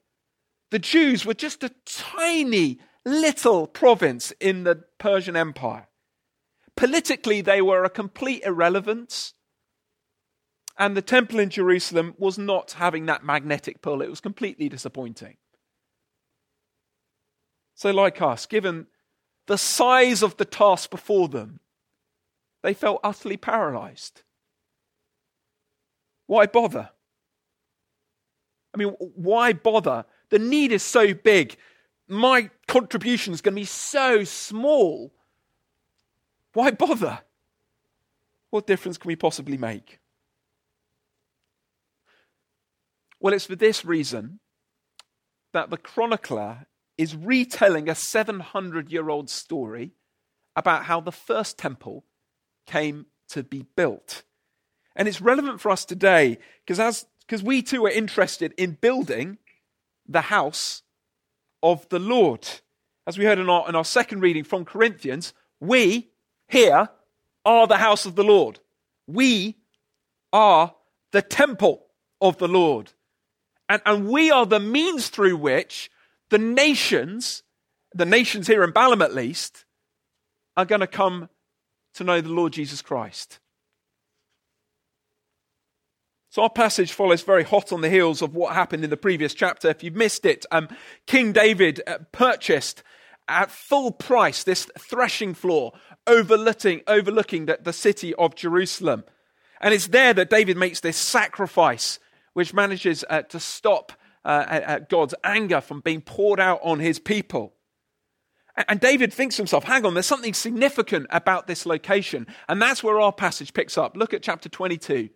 the 0.70 0.78
Jews 0.78 1.26
were 1.26 1.34
just 1.34 1.62
a 1.62 1.72
tiny 1.84 2.78
little 3.04 3.66
province 3.66 4.32
in 4.40 4.64
the 4.64 4.84
Persian 4.98 5.36
Empire. 5.36 5.88
Politically, 6.76 7.40
they 7.40 7.60
were 7.60 7.84
a 7.84 7.90
complete 7.90 8.42
irrelevance. 8.44 9.34
And 10.80 10.96
the 10.96 11.02
temple 11.02 11.38
in 11.38 11.50
Jerusalem 11.50 12.14
was 12.16 12.38
not 12.38 12.72
having 12.72 13.04
that 13.04 13.22
magnetic 13.22 13.82
pull. 13.82 14.00
It 14.00 14.08
was 14.08 14.22
completely 14.22 14.70
disappointing. 14.70 15.36
So, 17.74 17.90
like 17.90 18.22
us, 18.22 18.46
given 18.46 18.86
the 19.46 19.58
size 19.58 20.22
of 20.22 20.38
the 20.38 20.46
task 20.46 20.90
before 20.90 21.28
them, 21.28 21.60
they 22.62 22.72
felt 22.72 23.00
utterly 23.04 23.36
paralyzed. 23.36 24.22
Why 26.26 26.46
bother? 26.46 26.88
I 28.74 28.78
mean, 28.78 28.88
why 28.88 29.52
bother? 29.52 30.06
The 30.30 30.38
need 30.38 30.72
is 30.72 30.82
so 30.82 31.12
big. 31.12 31.56
My 32.08 32.48
contribution 32.68 33.34
is 33.34 33.42
going 33.42 33.54
to 33.54 33.60
be 33.60 33.66
so 33.66 34.24
small. 34.24 35.12
Why 36.54 36.70
bother? 36.70 37.20
What 38.48 38.66
difference 38.66 38.96
can 38.96 39.08
we 39.08 39.16
possibly 39.16 39.58
make? 39.58 40.00
Well, 43.20 43.34
it's 43.34 43.46
for 43.46 43.56
this 43.56 43.84
reason 43.84 44.40
that 45.52 45.70
the 45.70 45.76
chronicler 45.76 46.66
is 46.96 47.14
retelling 47.14 47.88
a 47.88 47.94
700 47.94 48.90
year 48.90 49.08
old 49.08 49.30
story 49.30 49.92
about 50.56 50.84
how 50.84 51.00
the 51.00 51.12
first 51.12 51.58
temple 51.58 52.04
came 52.66 53.06
to 53.28 53.42
be 53.42 53.64
built. 53.76 54.22
And 54.96 55.06
it's 55.06 55.20
relevant 55.20 55.60
for 55.60 55.70
us 55.70 55.84
today 55.84 56.38
because 56.66 57.06
we 57.42 57.62
too 57.62 57.86
are 57.86 57.90
interested 57.90 58.52
in 58.56 58.72
building 58.80 59.38
the 60.08 60.22
house 60.22 60.82
of 61.62 61.88
the 61.88 61.98
Lord. 61.98 62.46
As 63.06 63.16
we 63.16 63.24
heard 63.24 63.38
in 63.38 63.48
our, 63.48 63.68
in 63.68 63.76
our 63.76 63.84
second 63.84 64.20
reading 64.20 64.44
from 64.44 64.64
Corinthians, 64.64 65.32
we 65.60 66.10
here 66.48 66.88
are 67.44 67.66
the 67.66 67.76
house 67.76 68.06
of 68.06 68.16
the 68.16 68.24
Lord. 68.24 68.58
We 69.06 69.56
are 70.32 70.74
the 71.12 71.22
temple 71.22 71.86
of 72.20 72.38
the 72.38 72.48
Lord. 72.48 72.92
And, 73.70 73.80
and 73.86 74.08
we 74.08 74.32
are 74.32 74.44
the 74.44 74.58
means 74.58 75.08
through 75.10 75.36
which 75.36 75.92
the 76.28 76.38
nations, 76.38 77.44
the 77.94 78.04
nations 78.04 78.48
here 78.48 78.64
in 78.64 78.72
Balham 78.72 79.00
at 79.00 79.14
least, 79.14 79.64
are 80.56 80.64
going 80.64 80.80
to 80.80 80.88
come 80.88 81.28
to 81.94 82.02
know 82.02 82.20
the 82.20 82.30
Lord 82.30 82.52
Jesus 82.52 82.82
Christ. 82.82 83.38
So 86.30 86.42
our 86.42 86.50
passage 86.50 86.92
follows 86.92 87.22
very 87.22 87.44
hot 87.44 87.72
on 87.72 87.80
the 87.80 87.90
heels 87.90 88.22
of 88.22 88.34
what 88.34 88.54
happened 88.54 88.82
in 88.82 88.90
the 88.90 88.96
previous 88.96 89.34
chapter. 89.34 89.68
If 89.68 89.84
you've 89.84 89.94
missed 89.94 90.26
it, 90.26 90.44
um, 90.50 90.68
King 91.06 91.30
David 91.30 91.80
uh, 91.86 91.98
purchased 92.10 92.82
at 93.28 93.52
full 93.52 93.92
price 93.92 94.42
this 94.42 94.68
threshing 94.80 95.32
floor 95.32 95.72
overlooking, 96.08 96.80
overlooking 96.88 97.46
the, 97.46 97.60
the 97.62 97.72
city 97.72 98.16
of 98.16 98.34
Jerusalem. 98.34 99.04
And 99.60 99.72
it's 99.72 99.88
there 99.88 100.12
that 100.14 100.30
David 100.30 100.56
makes 100.56 100.80
this 100.80 100.96
sacrifice 100.96 102.00
which 102.34 102.54
manages 102.54 103.04
uh, 103.08 103.22
to 103.22 103.40
stop 103.40 103.92
uh, 104.24 104.80
God's 104.88 105.14
anger 105.24 105.60
from 105.60 105.80
being 105.80 106.00
poured 106.00 106.40
out 106.40 106.60
on 106.62 106.78
his 106.78 106.98
people. 106.98 107.54
And 108.68 108.80
David 108.80 109.12
thinks 109.12 109.36
to 109.36 109.42
himself, 109.42 109.64
hang 109.64 109.86
on, 109.86 109.94
there's 109.94 110.06
something 110.06 110.34
significant 110.34 111.06
about 111.10 111.46
this 111.46 111.64
location. 111.64 112.26
And 112.48 112.60
that's 112.60 112.82
where 112.82 113.00
our 113.00 113.12
passage 113.12 113.54
picks 113.54 113.78
up. 113.78 113.96
Look 113.96 114.12
at 114.12 114.22
chapter 114.22 114.48
22 114.48 115.08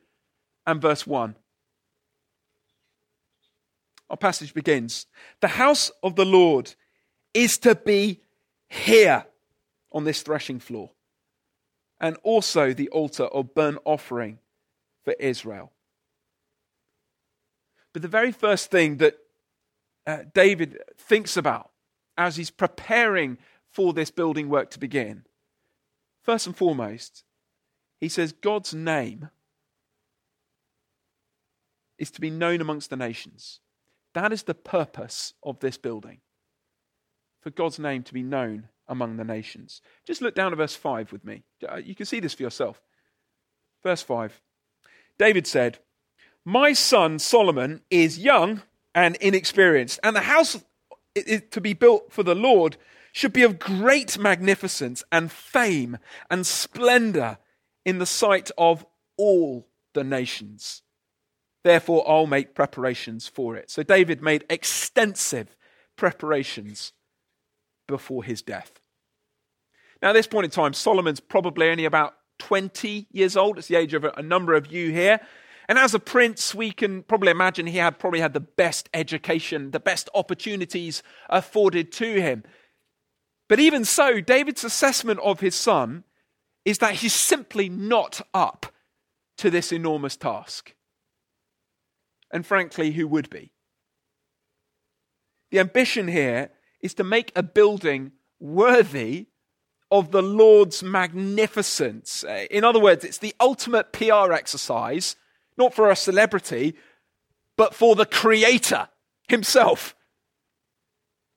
and 0.67 0.81
verse 0.81 1.07
1. 1.07 1.37
Our 4.11 4.17
passage 4.17 4.55
begins 4.55 5.07
The 5.41 5.49
house 5.49 5.91
of 6.03 6.17
the 6.17 6.25
Lord 6.25 6.75
is 7.33 7.59
to 7.59 7.75
be 7.75 8.21
here 8.69 9.27
on 9.93 10.05
this 10.05 10.23
threshing 10.23 10.61
floor, 10.61 10.91
and 12.01 12.17
also 12.23 12.73
the 12.73 12.89
altar 12.91 13.25
of 13.25 13.55
burnt 13.55 13.79
offering 13.85 14.39
for 15.05 15.15
Israel. 15.19 15.73
But 17.95 18.03
the 18.03 18.09
very 18.09 18.33
first 18.33 18.71
thing 18.71 18.99
that 18.99 19.17
uh, 20.07 20.19
David 20.35 20.79
thinks 20.99 21.39
about 21.39 21.71
as 22.19 22.37
he's 22.37 22.51
preparing 22.51 23.39
for 23.71 23.95
this 23.95 24.11
building 24.11 24.51
work 24.51 24.71
to 24.73 24.79
begin, 24.79 25.25
first 26.23 26.47
and 26.47 26.57
foremost, 26.57 27.25
he 28.01 28.09
says 28.09 28.33
God's 28.33 28.75
name 28.75 29.31
is 31.97 32.11
to 32.11 32.21
be 32.21 32.31
known 32.31 32.61
amongst 32.61 32.91
the 32.91 32.97
nations. 32.97 33.61
That 34.13 34.33
is 34.33 34.43
the 34.43 34.55
purpose 34.55 35.35
of 35.43 35.61
this 35.61 35.79
building, 35.79 36.19
for 37.41 37.51
God's 37.51 37.79
name 37.79 38.03
to 38.03 38.13
be 38.13 38.23
known 38.23 38.69
among 38.89 39.17
the 39.17 39.25
nations. 39.25 39.81
Just 40.05 40.21
look 40.21 40.35
down 40.35 40.53
at 40.53 40.59
verse 40.59 40.75
5 40.75 41.13
with 41.13 41.25
me. 41.25 41.45
Uh, 41.67 41.77
you 41.77 41.95
can 41.95 42.07
see 42.07 42.21
this 42.21 42.35
for 42.35 42.43
yourself. 42.43 42.83
Verse 43.83 44.03
5 44.03 44.41
David 45.17 45.47
said, 45.47 45.79
My 46.45 46.73
son 46.75 47.19
Solomon 47.19 47.81
is 47.91 48.19
young 48.19 48.63
and 48.95 49.17
inexperienced, 49.17 49.99
and 50.03 50.15
the 50.15 50.21
house 50.21 50.63
to 51.15 51.61
be 51.61 51.73
built 51.73 52.13
for 52.13 52.23
the 52.23 52.35
Lord 52.35 52.77
should 53.13 53.33
be 53.33 53.45
of 53.45 53.59
great 53.59 54.19
magnificence 54.19 55.05
and 55.11 55.31
fame 55.31 55.99
and 56.31 56.47
splendor 56.47 57.39
in 57.85 57.99
the 57.99 58.07
sight 58.07 58.51
of 58.59 58.85
all 59.17 59.69
the 59.95 60.05
nations. 60.05 60.83
Therefore, 61.63 62.05
I'll 62.07 62.27
make 62.27 62.55
preparations 62.55 63.27
for 63.27 63.57
it. 63.57 63.71
So, 63.71 63.83
David 63.83 64.21
made 64.21 64.45
extensive 64.51 65.57
preparations 65.97 66.93
before 67.87 68.25
his 68.25 68.43
death. 68.43 68.81
Now, 70.03 70.11
at 70.11 70.15
this 70.15 70.27
point 70.27 70.45
in 70.45 70.51
time, 70.51 70.75
Solomon's 70.75 71.21
probably 71.21 71.71
only 71.71 71.85
about 71.87 72.15
20 72.41 73.07
years 73.13 73.37
old. 73.37 73.59
It's 73.59 73.69
the 73.69 73.77
age 73.77 73.95
of 73.95 74.05
a 74.05 74.23
number 74.23 74.55
of 74.55 74.71
you 74.71 74.91
here. 74.91 75.21
And 75.69 75.79
as 75.79 75.95
a 75.95 75.99
prince, 75.99 76.55
we 76.55 76.71
can 76.71 77.03
probably 77.03 77.31
imagine 77.31 77.67
he 77.67 77.79
had 77.79 77.99
probably 77.99 78.21
had 78.21 78.35
the 78.35 78.41
best 78.41 78.89
education, 78.93 79.71
the 79.71 79.81
best 79.81 80.11
opportunities 80.15 81.03
afforded 81.31 81.91
to 81.93 82.21
him. 82.21 82.45
But 83.49 83.61
even 83.61 83.85
so, 83.85 84.21
David's 84.21 84.65
assessment 84.65 85.21
of 85.21 85.41
his 85.41 85.55
son 85.55 86.05
is 86.65 86.79
that 86.79 86.97
he's 86.97 87.15
simply 87.15 87.69
not 87.69 88.21
up 88.33 88.67
to 89.39 89.51
this 89.51 89.73
enormous 89.73 90.17
task. 90.17 90.75
And 92.31 92.45
frankly, 92.45 92.93
who 92.93 93.07
would 93.09 93.31
be? 93.31 93.53
The 95.51 95.61
ambition 95.61 96.09
here 96.09 96.51
is 96.81 96.95
to 96.95 97.05
make 97.05 97.33
a 97.37 97.43
building 97.43 98.13
worthy 98.41 99.29
of 99.91 100.11
the 100.11 100.23
Lord's 100.23 100.83
magnificence. 100.83 102.25
In 102.51 102.65
other 102.65 102.81
words, 102.81 103.05
it's 103.05 103.19
the 103.19 103.35
ultimate 103.39 103.93
PR 103.93 104.33
exercise, 104.33 105.17
not 105.57 105.75
for 105.75 105.91
a 105.91 105.97
celebrity, 105.97 106.75
but 107.57 107.75
for 107.75 107.95
the 107.95 108.07
Creator 108.07 108.89
Himself. 109.29 109.95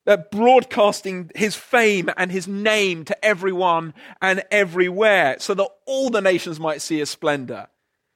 Uh, 0.06 0.16
broadcasting 0.32 1.30
his 1.36 1.54
fame 1.54 2.10
and 2.16 2.32
his 2.32 2.48
name 2.48 3.04
to 3.04 3.26
everyone 3.26 3.94
and 4.22 4.42
everywhere 4.52 5.36
so 5.38 5.54
that 5.54 5.68
all 5.86 6.10
the 6.10 6.22
nations 6.22 6.62
might 6.62 6.82
see 6.82 7.00
his 7.00 7.10
splendor 7.10 7.68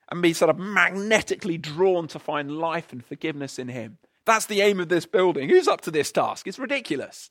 and 0.09 0.21
be 0.21 0.31
sort 0.31 0.49
of 0.49 0.57
magnetically 0.57 1.57
drawn 1.57 2.07
to 2.07 2.17
find 2.17 2.57
life 2.57 2.93
and 2.93 3.03
forgiveness 3.05 3.59
in 3.59 3.67
him. 3.67 3.97
That's 4.25 4.45
the 4.45 4.61
aim 4.61 4.79
of 4.79 4.87
this 4.87 5.05
building. 5.05 5.49
Who's 5.49 5.67
up 5.67 5.81
to 5.81 5.91
this 5.91 6.13
task? 6.13 6.47
It's 6.47 6.59
ridiculous. 6.59 7.29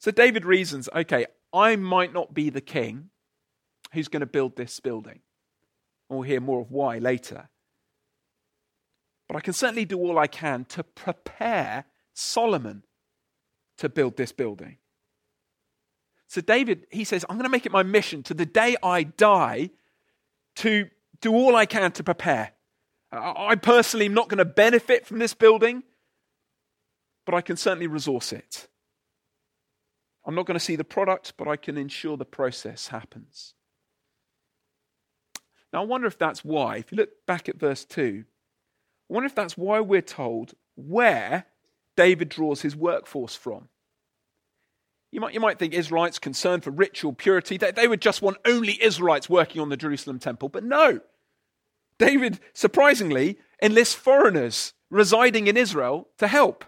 So 0.00 0.10
David 0.10 0.44
reasons 0.44 0.88
okay, 0.94 1.26
I 1.52 1.76
might 1.76 2.12
not 2.12 2.34
be 2.34 2.50
the 2.50 2.60
king 2.60 3.10
who's 3.92 4.08
going 4.08 4.20
to 4.20 4.26
build 4.26 4.56
this 4.56 4.80
building. 4.80 5.20
We'll 6.08 6.22
hear 6.22 6.40
more 6.40 6.60
of 6.60 6.70
why 6.70 6.98
later. 6.98 7.48
But 9.28 9.36
I 9.36 9.40
can 9.40 9.52
certainly 9.52 9.84
do 9.84 9.98
all 9.98 10.18
I 10.18 10.26
can 10.26 10.64
to 10.66 10.84
prepare 10.84 11.86
Solomon 12.12 12.82
to 13.78 13.88
build 13.88 14.16
this 14.16 14.32
building. 14.32 14.78
So, 16.28 16.40
David, 16.40 16.86
he 16.90 17.04
says, 17.04 17.24
I'm 17.28 17.36
going 17.36 17.44
to 17.44 17.50
make 17.50 17.66
it 17.66 17.72
my 17.72 17.82
mission 17.82 18.22
to 18.24 18.34
the 18.34 18.46
day 18.46 18.76
I 18.82 19.04
die 19.04 19.70
to 20.56 20.88
do 21.20 21.32
all 21.32 21.56
I 21.56 21.66
can 21.66 21.92
to 21.92 22.04
prepare. 22.04 22.52
I 23.12 23.54
personally 23.54 24.06
am 24.06 24.14
not 24.14 24.28
going 24.28 24.38
to 24.38 24.44
benefit 24.44 25.06
from 25.06 25.18
this 25.20 25.34
building, 25.34 25.84
but 27.24 27.34
I 27.34 27.40
can 27.40 27.56
certainly 27.56 27.86
resource 27.86 28.32
it. 28.32 28.68
I'm 30.26 30.34
not 30.34 30.46
going 30.46 30.58
to 30.58 30.64
see 30.64 30.76
the 30.76 30.84
product, 30.84 31.34
but 31.36 31.46
I 31.46 31.56
can 31.56 31.76
ensure 31.76 32.16
the 32.16 32.24
process 32.24 32.88
happens. 32.88 33.54
Now, 35.74 35.82
I 35.82 35.86
wonder 35.86 36.06
if 36.06 36.16
that's 36.16 36.44
why, 36.44 36.76
if 36.76 36.92
you 36.92 36.96
look 36.96 37.10
back 37.26 37.48
at 37.48 37.58
verse 37.58 37.84
2, 37.84 38.24
I 38.24 39.12
wonder 39.12 39.26
if 39.26 39.34
that's 39.34 39.58
why 39.58 39.80
we're 39.80 40.02
told 40.02 40.54
where 40.76 41.46
David 41.96 42.28
draws 42.28 42.60
his 42.60 42.76
workforce 42.76 43.34
from. 43.34 43.68
You 45.10 45.20
might, 45.20 45.34
you 45.34 45.40
might 45.40 45.58
think 45.58 45.74
Israelites 45.74 46.20
concerned 46.20 46.62
for 46.62 46.70
ritual 46.70 47.12
purity, 47.12 47.56
they, 47.56 47.72
they 47.72 47.88
would 47.88 48.00
just 48.00 48.22
want 48.22 48.36
only 48.44 48.80
Israelites 48.80 49.28
working 49.28 49.60
on 49.60 49.68
the 49.68 49.76
Jerusalem 49.76 50.20
temple. 50.20 50.48
But 50.48 50.62
no. 50.62 51.00
David, 51.98 52.38
surprisingly, 52.52 53.40
enlists 53.60 53.96
foreigners 53.96 54.74
residing 54.90 55.48
in 55.48 55.56
Israel 55.56 56.06
to 56.18 56.28
help. 56.28 56.64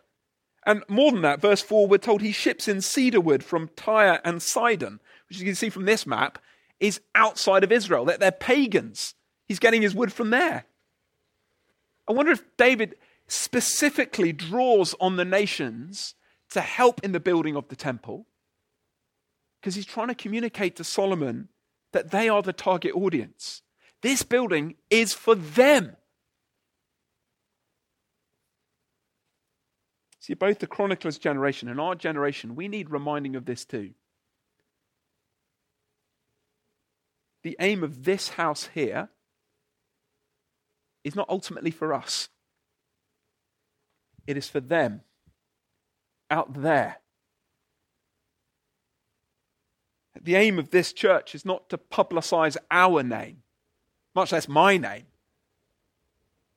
And 0.66 0.82
more 0.88 1.12
than 1.12 1.22
that, 1.22 1.40
verse 1.40 1.62
4, 1.62 1.86
we're 1.86 1.98
told 1.98 2.22
he 2.22 2.32
ships 2.32 2.66
in 2.66 2.80
cedar 2.80 3.20
wood 3.20 3.44
from 3.44 3.70
Tyre 3.76 4.20
and 4.24 4.42
Sidon, 4.42 4.98
which 5.28 5.38
you 5.38 5.44
can 5.44 5.54
see 5.54 5.70
from 5.70 5.84
this 5.84 6.08
map 6.08 6.40
is 6.80 7.00
outside 7.14 7.64
of 7.64 7.72
Israel. 7.72 8.04
They're, 8.04 8.18
they're 8.18 8.32
pagans. 8.32 9.14
He's 9.46 9.58
getting 9.58 9.82
his 9.82 9.94
wood 9.94 10.12
from 10.12 10.30
there. 10.30 10.64
I 12.08 12.12
wonder 12.12 12.32
if 12.32 12.42
David 12.56 12.96
specifically 13.28 14.32
draws 14.32 14.94
on 15.00 15.16
the 15.16 15.24
nations 15.24 16.14
to 16.50 16.60
help 16.60 17.02
in 17.02 17.12
the 17.12 17.20
building 17.20 17.56
of 17.56 17.68
the 17.68 17.76
temple 17.76 18.26
because 19.60 19.74
he's 19.74 19.86
trying 19.86 20.08
to 20.08 20.14
communicate 20.14 20.76
to 20.76 20.84
Solomon 20.84 21.48
that 21.92 22.10
they 22.10 22.28
are 22.28 22.42
the 22.42 22.52
target 22.52 22.94
audience. 22.94 23.62
This 24.02 24.22
building 24.22 24.76
is 24.90 25.12
for 25.12 25.34
them. 25.34 25.96
See, 30.20 30.34
both 30.34 30.58
the 30.58 30.66
chronicler's 30.66 31.18
generation 31.18 31.68
and 31.68 31.80
our 31.80 31.94
generation, 31.94 32.54
we 32.54 32.68
need 32.68 32.90
reminding 32.90 33.36
of 33.36 33.44
this 33.44 33.64
too. 33.64 33.90
The 37.46 37.56
aim 37.60 37.84
of 37.84 38.02
this 38.02 38.30
house 38.30 38.70
here 38.74 39.08
is 41.04 41.14
not 41.14 41.28
ultimately 41.28 41.70
for 41.70 41.94
us, 41.94 42.28
it 44.26 44.36
is 44.36 44.48
for 44.48 44.58
them 44.58 45.02
out 46.28 46.54
there. 46.60 46.96
The 50.20 50.34
aim 50.34 50.58
of 50.58 50.70
this 50.70 50.92
church 50.92 51.36
is 51.36 51.44
not 51.44 51.68
to 51.68 51.78
publicize 51.78 52.56
our 52.68 53.04
name, 53.04 53.44
much 54.12 54.32
less 54.32 54.48
my 54.48 54.76
name, 54.76 55.06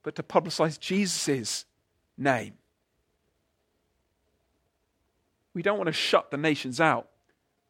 but 0.01 0.15
to 0.15 0.24
publicize 0.24 0.79
Jesus' 0.79 1.65
name. 2.17 2.55
We 5.53 5.62
don't 5.62 5.77
want 5.77 5.86
to 5.86 5.93
shut 5.93 6.31
the 6.31 6.38
nations 6.38 6.81
out. 6.81 7.10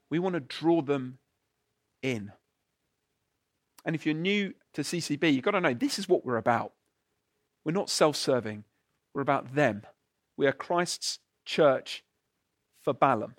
We 0.10 0.20
want 0.20 0.36
to 0.36 0.40
draw 0.40 0.82
them 0.82 1.18
in. 2.02 2.32
And 3.90 3.96
if 3.96 4.06
you're 4.06 4.14
new 4.14 4.54
to 4.76 4.82
CCB, 4.82 5.34
you've 5.34 5.44
got 5.44 5.54
to 5.54 5.62
know 5.62 5.74
this 5.74 5.98
is 5.98 6.08
what 6.08 6.24
we're 6.24 6.38
about. 6.38 6.74
We're 7.66 7.72
not 7.72 7.90
self 7.90 8.16
serving, 8.16 8.66
we're 9.16 9.24
about 9.24 9.56
them. 9.56 9.82
We 10.38 10.46
are 10.46 10.52
Christ's 10.52 11.18
church 11.44 12.04
for 12.84 12.94
Balham. 12.94 13.34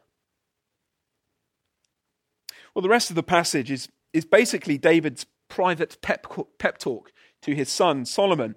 Well, 2.75 2.83
the 2.83 2.89
rest 2.89 3.11
of 3.11 3.15
the 3.15 3.23
passage 3.23 3.71
is, 3.71 3.91
is 4.13 4.25
basically 4.25 4.77
David's 4.77 5.25
private 5.49 5.99
pep, 6.03 6.27
pep 6.59 6.79
talk 6.79 7.13
to 7.43 7.55
his 7.55 7.69
son 7.69 8.05
Solomon. 8.05 8.57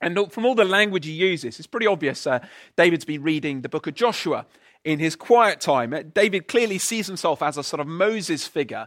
And 0.00 0.32
from 0.32 0.46
all 0.46 0.54
the 0.54 0.64
language 0.64 1.06
he 1.06 1.12
uses, 1.12 1.58
it's 1.58 1.66
pretty 1.66 1.88
obvious 1.88 2.24
uh, 2.24 2.38
David's 2.76 3.04
been 3.04 3.24
reading 3.24 3.62
the 3.62 3.68
book 3.68 3.88
of 3.88 3.94
Joshua 3.94 4.46
in 4.84 5.00
his 5.00 5.16
quiet 5.16 5.60
time. 5.60 5.92
David 6.14 6.46
clearly 6.46 6.78
sees 6.78 7.08
himself 7.08 7.42
as 7.42 7.58
a 7.58 7.64
sort 7.64 7.80
of 7.80 7.88
Moses 7.88 8.46
figure, 8.46 8.86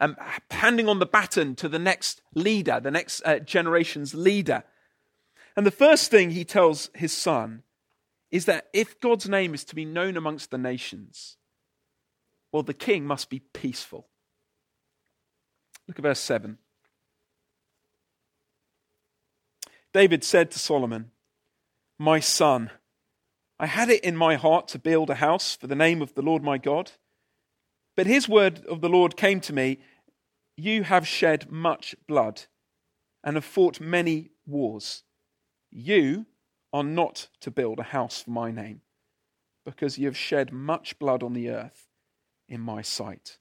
um, 0.00 0.16
handing 0.50 0.88
on 0.88 0.98
the 0.98 1.06
baton 1.06 1.54
to 1.56 1.68
the 1.68 1.78
next 1.78 2.22
leader, 2.34 2.80
the 2.80 2.90
next 2.90 3.22
uh, 3.24 3.38
generation's 3.38 4.14
leader. 4.14 4.64
And 5.56 5.66
the 5.66 5.70
first 5.70 6.10
thing 6.10 6.30
he 6.30 6.44
tells 6.44 6.90
his 6.94 7.12
son 7.12 7.62
is 8.30 8.44
that 8.44 8.68
if 8.72 9.00
God's 9.00 9.28
name 9.28 9.54
is 9.54 9.64
to 9.64 9.74
be 9.74 9.84
known 9.84 10.16
amongst 10.16 10.50
the 10.50 10.58
nations, 10.58 11.36
well, 12.52 12.62
the 12.62 12.74
king 12.74 13.06
must 13.06 13.28
be 13.30 13.40
peaceful. 13.40 14.06
Look 15.86 15.98
at 15.98 16.02
verse 16.02 16.20
7. 16.20 16.58
David 19.92 20.22
said 20.22 20.50
to 20.50 20.58
Solomon, 20.58 21.10
My 21.98 22.20
son, 22.20 22.70
I 23.58 23.66
had 23.66 23.88
it 23.88 24.04
in 24.04 24.16
my 24.16 24.36
heart 24.36 24.68
to 24.68 24.78
build 24.78 25.10
a 25.10 25.16
house 25.16 25.56
for 25.56 25.66
the 25.66 25.74
name 25.74 26.02
of 26.02 26.14
the 26.14 26.22
Lord 26.22 26.42
my 26.42 26.58
God. 26.58 26.92
But 27.98 28.06
his 28.06 28.28
word 28.28 28.64
of 28.66 28.80
the 28.80 28.88
Lord 28.88 29.16
came 29.16 29.40
to 29.40 29.52
me 29.52 29.80
You 30.56 30.84
have 30.84 31.04
shed 31.04 31.50
much 31.50 31.96
blood 32.06 32.42
and 33.24 33.34
have 33.34 33.44
fought 33.44 33.80
many 33.80 34.30
wars. 34.46 35.02
You 35.72 36.26
are 36.72 36.84
not 36.84 37.26
to 37.40 37.50
build 37.50 37.80
a 37.80 37.82
house 37.82 38.22
for 38.22 38.30
my 38.30 38.52
name, 38.52 38.82
because 39.66 39.98
you 39.98 40.06
have 40.06 40.16
shed 40.16 40.52
much 40.52 40.96
blood 41.00 41.24
on 41.24 41.32
the 41.32 41.50
earth 41.50 41.88
in 42.48 42.60
my 42.60 42.82
sight. 42.82 43.38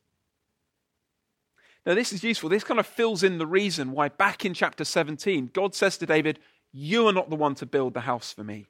Now, 1.85 1.93
this 1.93 2.11
is 2.11 2.23
useful. 2.23 2.49
This 2.49 2.63
kind 2.63 2.79
of 2.79 2.87
fills 2.87 3.21
in 3.21 3.37
the 3.37 3.45
reason 3.45 3.91
why, 3.91 4.09
back 4.09 4.43
in 4.43 4.55
chapter 4.55 4.83
17, 4.83 5.51
God 5.53 5.75
says 5.75 5.99
to 5.99 6.07
David, 6.07 6.39
You 6.71 7.07
are 7.07 7.13
not 7.13 7.29
the 7.29 7.35
one 7.35 7.53
to 7.55 7.67
build 7.67 7.93
the 7.93 8.01
house 8.01 8.33
for 8.33 8.43
me. 8.43 8.65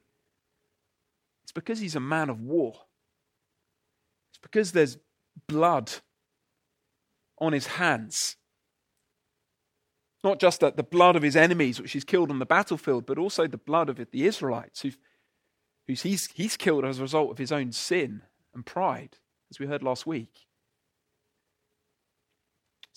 It's 1.44 1.52
because 1.52 1.78
he's 1.78 1.96
a 1.96 2.00
man 2.00 2.28
of 2.28 2.42
war. 2.42 2.74
It's 4.32 4.40
because 4.42 4.72
there's 4.72 4.98
blood 5.46 5.92
on 7.38 7.52
his 7.52 7.66
hands. 7.66 8.36
Not 10.24 10.40
just 10.40 10.60
the 10.60 10.72
blood 10.82 11.14
of 11.14 11.22
his 11.22 11.36
enemies, 11.36 11.80
which 11.80 11.92
he's 11.92 12.04
killed 12.04 12.30
on 12.30 12.40
the 12.40 12.46
battlefield, 12.46 13.06
but 13.06 13.18
also 13.18 13.46
the 13.46 13.56
blood 13.56 13.88
of 13.88 13.96
the 14.10 14.26
Israelites, 14.26 14.80
who 14.80 14.90
he's, 15.86 16.26
he's 16.32 16.56
killed 16.56 16.84
as 16.84 16.98
a 16.98 17.02
result 17.02 17.30
of 17.30 17.38
his 17.38 17.52
own 17.52 17.72
sin 17.72 18.22
and 18.54 18.66
pride, 18.66 19.16
as 19.50 19.60
we 19.60 19.66
heard 19.66 19.82
last 19.82 20.06
week. 20.06 20.48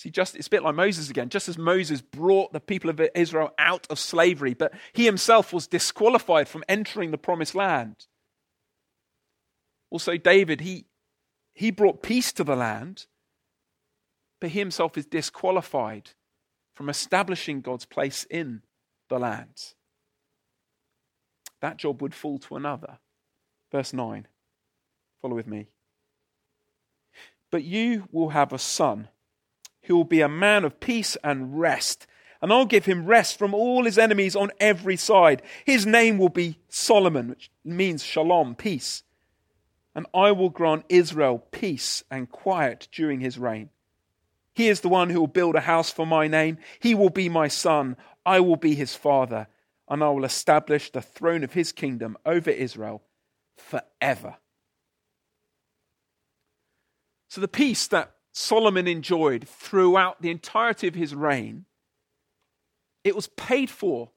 See, 0.01 0.09
just 0.09 0.35
it's 0.35 0.47
a 0.47 0.49
bit 0.49 0.63
like 0.63 0.73
Moses 0.73 1.11
again. 1.11 1.29
Just 1.29 1.47
as 1.47 1.59
Moses 1.59 2.01
brought 2.01 2.53
the 2.53 2.59
people 2.59 2.89
of 2.89 2.99
Israel 3.13 3.53
out 3.59 3.85
of 3.91 3.99
slavery, 3.99 4.55
but 4.55 4.73
he 4.93 5.05
himself 5.05 5.53
was 5.53 5.67
disqualified 5.67 6.47
from 6.47 6.63
entering 6.67 7.11
the 7.11 7.19
promised 7.19 7.53
land. 7.53 8.07
Also, 9.91 10.17
David, 10.17 10.61
he, 10.61 10.87
he 11.53 11.71
brought 11.71 12.01
peace 12.01 12.31
to 12.33 12.43
the 12.43 12.55
land, 12.55 13.05
but 14.39 14.51
he 14.51 14.59
himself 14.59 14.97
is 14.97 15.05
disqualified 15.05 16.11
from 16.73 16.89
establishing 16.89 17.61
God's 17.61 17.85
place 17.85 18.25
in 18.29 18.61
the 19.09 19.19
land. 19.19 19.73
That 21.61 21.77
job 21.77 22.01
would 22.01 22.15
fall 22.15 22.39
to 22.39 22.55
another. 22.55 22.97
Verse 23.71 23.93
9. 23.93 24.27
Follow 25.21 25.35
with 25.35 25.47
me. 25.47 25.67
But 27.51 27.63
you 27.63 28.07
will 28.11 28.29
have 28.29 28.53
a 28.53 28.57
son 28.57 29.09
who 29.83 29.95
will 29.95 30.05
be 30.05 30.21
a 30.21 30.29
man 30.29 30.63
of 30.63 30.79
peace 30.79 31.17
and 31.23 31.59
rest. 31.59 32.07
And 32.41 32.51
I'll 32.51 32.65
give 32.65 32.85
him 32.85 33.05
rest 33.05 33.37
from 33.37 33.53
all 33.53 33.85
his 33.85 33.99
enemies 33.99 34.35
on 34.35 34.51
every 34.59 34.97
side. 34.97 35.43
His 35.65 35.85
name 35.85 36.17
will 36.17 36.29
be 36.29 36.57
Solomon, 36.69 37.29
which 37.29 37.51
means 37.63 38.03
shalom, 38.03 38.55
peace 38.55 39.03
and 39.95 40.05
I 40.13 40.31
will 40.31 40.49
grant 40.49 40.85
Israel 40.89 41.39
peace 41.51 42.03
and 42.09 42.29
quiet 42.29 42.87
during 42.91 43.19
his 43.19 43.37
reign. 43.37 43.69
He 44.53 44.67
is 44.67 44.81
the 44.81 44.89
one 44.89 45.09
who 45.09 45.19
will 45.19 45.27
build 45.27 45.55
a 45.55 45.61
house 45.61 45.91
for 45.91 46.05
my 46.05 46.27
name. 46.27 46.57
He 46.79 46.93
will 46.95 47.09
be 47.09 47.29
my 47.29 47.47
son. 47.47 47.97
I 48.25 48.39
will 48.39 48.57
be 48.57 48.75
his 48.75 48.95
father, 48.95 49.47
and 49.89 50.03
I 50.03 50.09
will 50.09 50.25
establish 50.25 50.91
the 50.91 51.01
throne 51.01 51.43
of 51.43 51.53
his 51.53 51.71
kingdom 51.71 52.17
over 52.25 52.49
Israel 52.49 53.01
forever. 53.57 54.35
So, 57.29 57.39
the 57.39 57.47
peace 57.47 57.87
that 57.87 58.11
Solomon 58.33 58.87
enjoyed 58.87 59.47
throughout 59.47 60.21
the 60.21 60.29
entirety 60.29 60.87
of 60.87 60.95
his 60.95 61.15
reign, 61.15 61.65
it 63.03 63.15
was 63.15 63.27
paid 63.27 63.69
for 63.69 64.11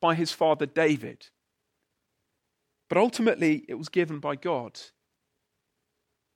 by 0.00 0.14
his 0.14 0.32
father 0.32 0.66
David. 0.66 1.28
But 2.92 3.00
ultimately, 3.00 3.64
it 3.68 3.76
was 3.76 3.88
given 3.88 4.18
by 4.18 4.36
God. 4.36 4.78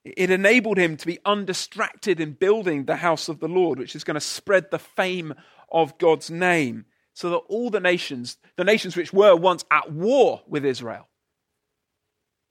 It 0.07 0.31
enabled 0.31 0.79
him 0.79 0.97
to 0.97 1.07
be 1.07 1.19
undistracted 1.23 2.19
in 2.19 2.33
building 2.33 2.87
the 2.87 2.97
house 2.97 3.29
of 3.29 3.41
the 3.41 3.47
Lord, 3.47 3.79
which 3.79 3.95
is 3.95 4.05
going 4.05 4.15
to 4.15 4.23
spread 4.23 4.71
the 4.71 4.79
fame 4.79 5.35
of 5.71 5.99
God's 5.99 6.31
name, 6.31 6.87
so 7.13 7.29
that 7.29 7.37
all 7.51 7.69
the 7.69 7.79
nations, 7.79 8.39
the 8.57 8.65
nations 8.65 8.97
which 8.97 9.13
were 9.13 9.37
once 9.37 9.67
at 9.71 9.93
war 9.93 10.45
with 10.47 10.65
Israel, 10.65 11.09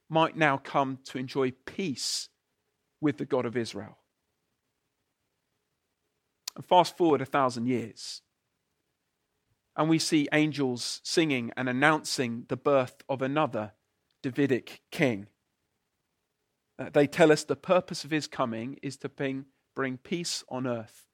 might 0.08 0.36
now 0.36 0.56
come 0.56 1.00
to 1.06 1.18
enjoy 1.18 1.50
peace 1.64 2.28
with 3.00 3.16
the 3.16 3.26
God 3.26 3.44
of 3.44 3.56
Israel. 3.56 3.98
And 6.54 6.64
fast 6.64 6.96
forward 6.96 7.22
a 7.22 7.26
thousand 7.26 7.66
years, 7.66 8.22
and 9.74 9.88
we 9.88 9.98
see 9.98 10.28
angels 10.32 11.00
singing 11.02 11.50
and 11.56 11.68
announcing 11.68 12.44
the 12.46 12.56
birth 12.56 13.02
of 13.08 13.20
another 13.20 13.72
Davidic 14.22 14.80
king. 14.90 15.28
Uh, 16.78 16.90
they 16.92 17.06
tell 17.06 17.32
us 17.32 17.44
the 17.44 17.56
purpose 17.56 18.04
of 18.04 18.10
his 18.10 18.26
coming 18.26 18.78
is 18.82 18.96
to 18.98 19.08
bring, 19.08 19.46
bring 19.74 19.96
peace 19.96 20.44
on 20.48 20.66
earth 20.66 21.06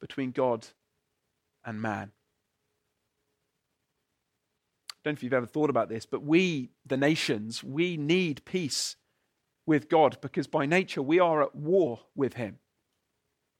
between 0.00 0.30
God 0.32 0.68
and 1.64 1.80
man. 1.80 2.12
I 4.90 4.94
don't 5.04 5.12
know 5.12 5.18
if 5.18 5.22
you've 5.22 5.32
ever 5.32 5.46
thought 5.46 5.70
about 5.70 5.88
this, 5.88 6.06
but 6.06 6.22
we, 6.22 6.70
the 6.84 6.96
nations, 6.96 7.62
we 7.62 7.96
need 7.96 8.44
peace 8.44 8.96
with 9.64 9.88
God 9.88 10.18
because 10.20 10.46
by 10.46 10.66
nature 10.66 11.02
we 11.02 11.20
are 11.20 11.42
at 11.42 11.54
war 11.54 12.00
with 12.14 12.34
Him. 12.34 12.58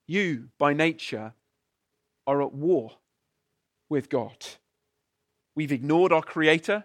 You, 0.06 0.48
by 0.58 0.72
nature, 0.72 1.34
are 2.26 2.42
at 2.42 2.52
war 2.52 2.92
with 3.88 4.08
God. 4.08 4.44
We've 5.54 5.72
ignored 5.72 6.12
our 6.12 6.22
Creator. 6.22 6.84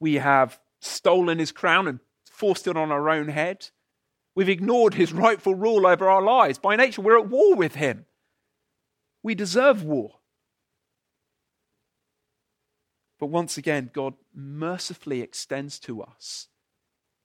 We 0.00 0.14
have 0.14 0.60
stolen 0.84 1.38
his 1.38 1.52
crown 1.52 1.88
and 1.88 2.00
forced 2.30 2.66
it 2.66 2.76
on 2.76 2.92
our 2.92 3.08
own 3.08 3.28
head. 3.28 3.68
We've 4.34 4.48
ignored 4.48 4.94
his 4.94 5.12
rightful 5.12 5.54
rule 5.54 5.86
over 5.86 6.08
our 6.08 6.22
lives. 6.22 6.58
By 6.58 6.76
nature, 6.76 7.02
we're 7.02 7.18
at 7.18 7.28
war 7.28 7.54
with 7.54 7.76
him. 7.76 8.06
We 9.22 9.34
deserve 9.34 9.82
war. 9.84 10.18
But 13.18 13.26
once 13.26 13.56
again, 13.56 13.90
God 13.92 14.14
mercifully 14.34 15.22
extends 15.22 15.78
to 15.80 16.02
us 16.02 16.48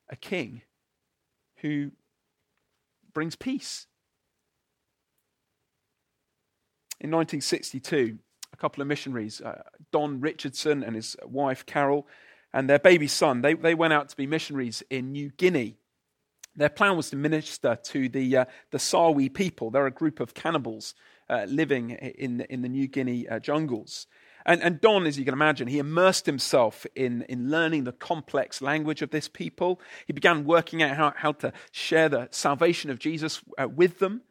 a 0.10 0.16
king 0.16 0.62
who 1.58 1.92
brings 3.14 3.36
peace. 3.36 3.88
In 7.02 7.12
1962, 7.12 8.20
a 8.54 8.58
couple 8.58 8.82
of 8.82 8.88
missionaries, 8.88 9.42
uh, 9.42 9.64
Don 9.92 10.22
Richardson 10.22 10.84
and 10.84 10.96
his 10.96 11.16
wife 11.26 11.66
Carol, 11.66 12.08
and 12.54 12.70
their 12.70 12.80
baby 12.80 13.08
son, 13.08 13.42
they, 13.42 13.54
they 13.54 13.76
went 13.76 13.94
out 13.94 14.10
to 14.10 14.18
be 14.18 14.28
missionaries 14.28 14.84
in 14.90 15.12
New 15.12 15.30
Guinea. 15.38 15.78
Their 16.56 16.70
plan 16.70 16.98
was 16.98 17.10
to 17.12 17.16
minister 17.16 17.78
to 17.84 18.10
the, 18.10 18.38
uh, 18.38 18.46
the 18.72 18.80
Sawi 18.80 19.34
people. 19.34 19.70
They're 19.70 19.86
a 19.86 19.92
group 19.92 20.20
of 20.20 20.34
cannibals 20.34 20.96
uh, 21.30 21.46
living 21.48 21.92
in, 21.92 22.42
in 22.42 22.62
the 22.62 22.70
New 22.70 22.88
Guinea 22.88 23.28
uh, 23.28 23.40
jungles. 23.40 24.08
And, 24.46 24.64
and, 24.64 24.82
Don, 24.82 25.06
as 25.06 25.20
you 25.20 25.26
can 25.26 25.34
imagine, 25.34 25.68
he 25.68 25.80
immersed 25.80 26.26
himself 26.26 26.88
in, 26.96 27.24
in 27.24 27.52
learning 27.52 27.84
the 27.84 27.92
complex 27.92 28.62
language 28.62 29.02
of 29.02 29.12
this 29.12 29.28
people. 29.28 29.80
He 30.08 30.14
began 30.14 30.46
working 30.46 30.82
out 30.82 30.98
how, 30.98 31.14
how 31.16 31.34
to 31.34 31.54
share 31.72 32.10
the 32.10 32.30
salvation 32.32 32.90
of 32.90 33.00
Jesus 33.00 33.42
uh, 33.58 33.68
with 33.68 34.00
them. 34.00 34.22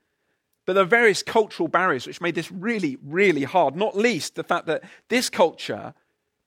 But 0.66 0.74
there 0.74 0.82
are 0.82 0.86
various 0.86 1.22
cultural 1.22 1.68
barriers 1.68 2.06
which 2.06 2.20
made 2.20 2.34
this 2.34 2.50
really, 2.50 2.98
really 3.02 3.44
hard, 3.44 3.76
not 3.76 3.96
least 3.96 4.34
the 4.34 4.44
fact 4.44 4.66
that 4.66 4.82
this 5.08 5.30
culture 5.30 5.94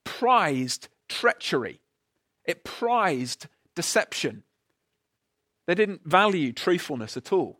prized 0.03 0.89
treachery, 1.11 1.81
it 2.45 2.63
prized 2.63 3.47
deception. 3.75 4.43
They 5.67 5.75
didn't 5.75 6.01
value 6.05 6.53
truthfulness 6.53 7.17
at 7.17 7.31
all. 7.31 7.59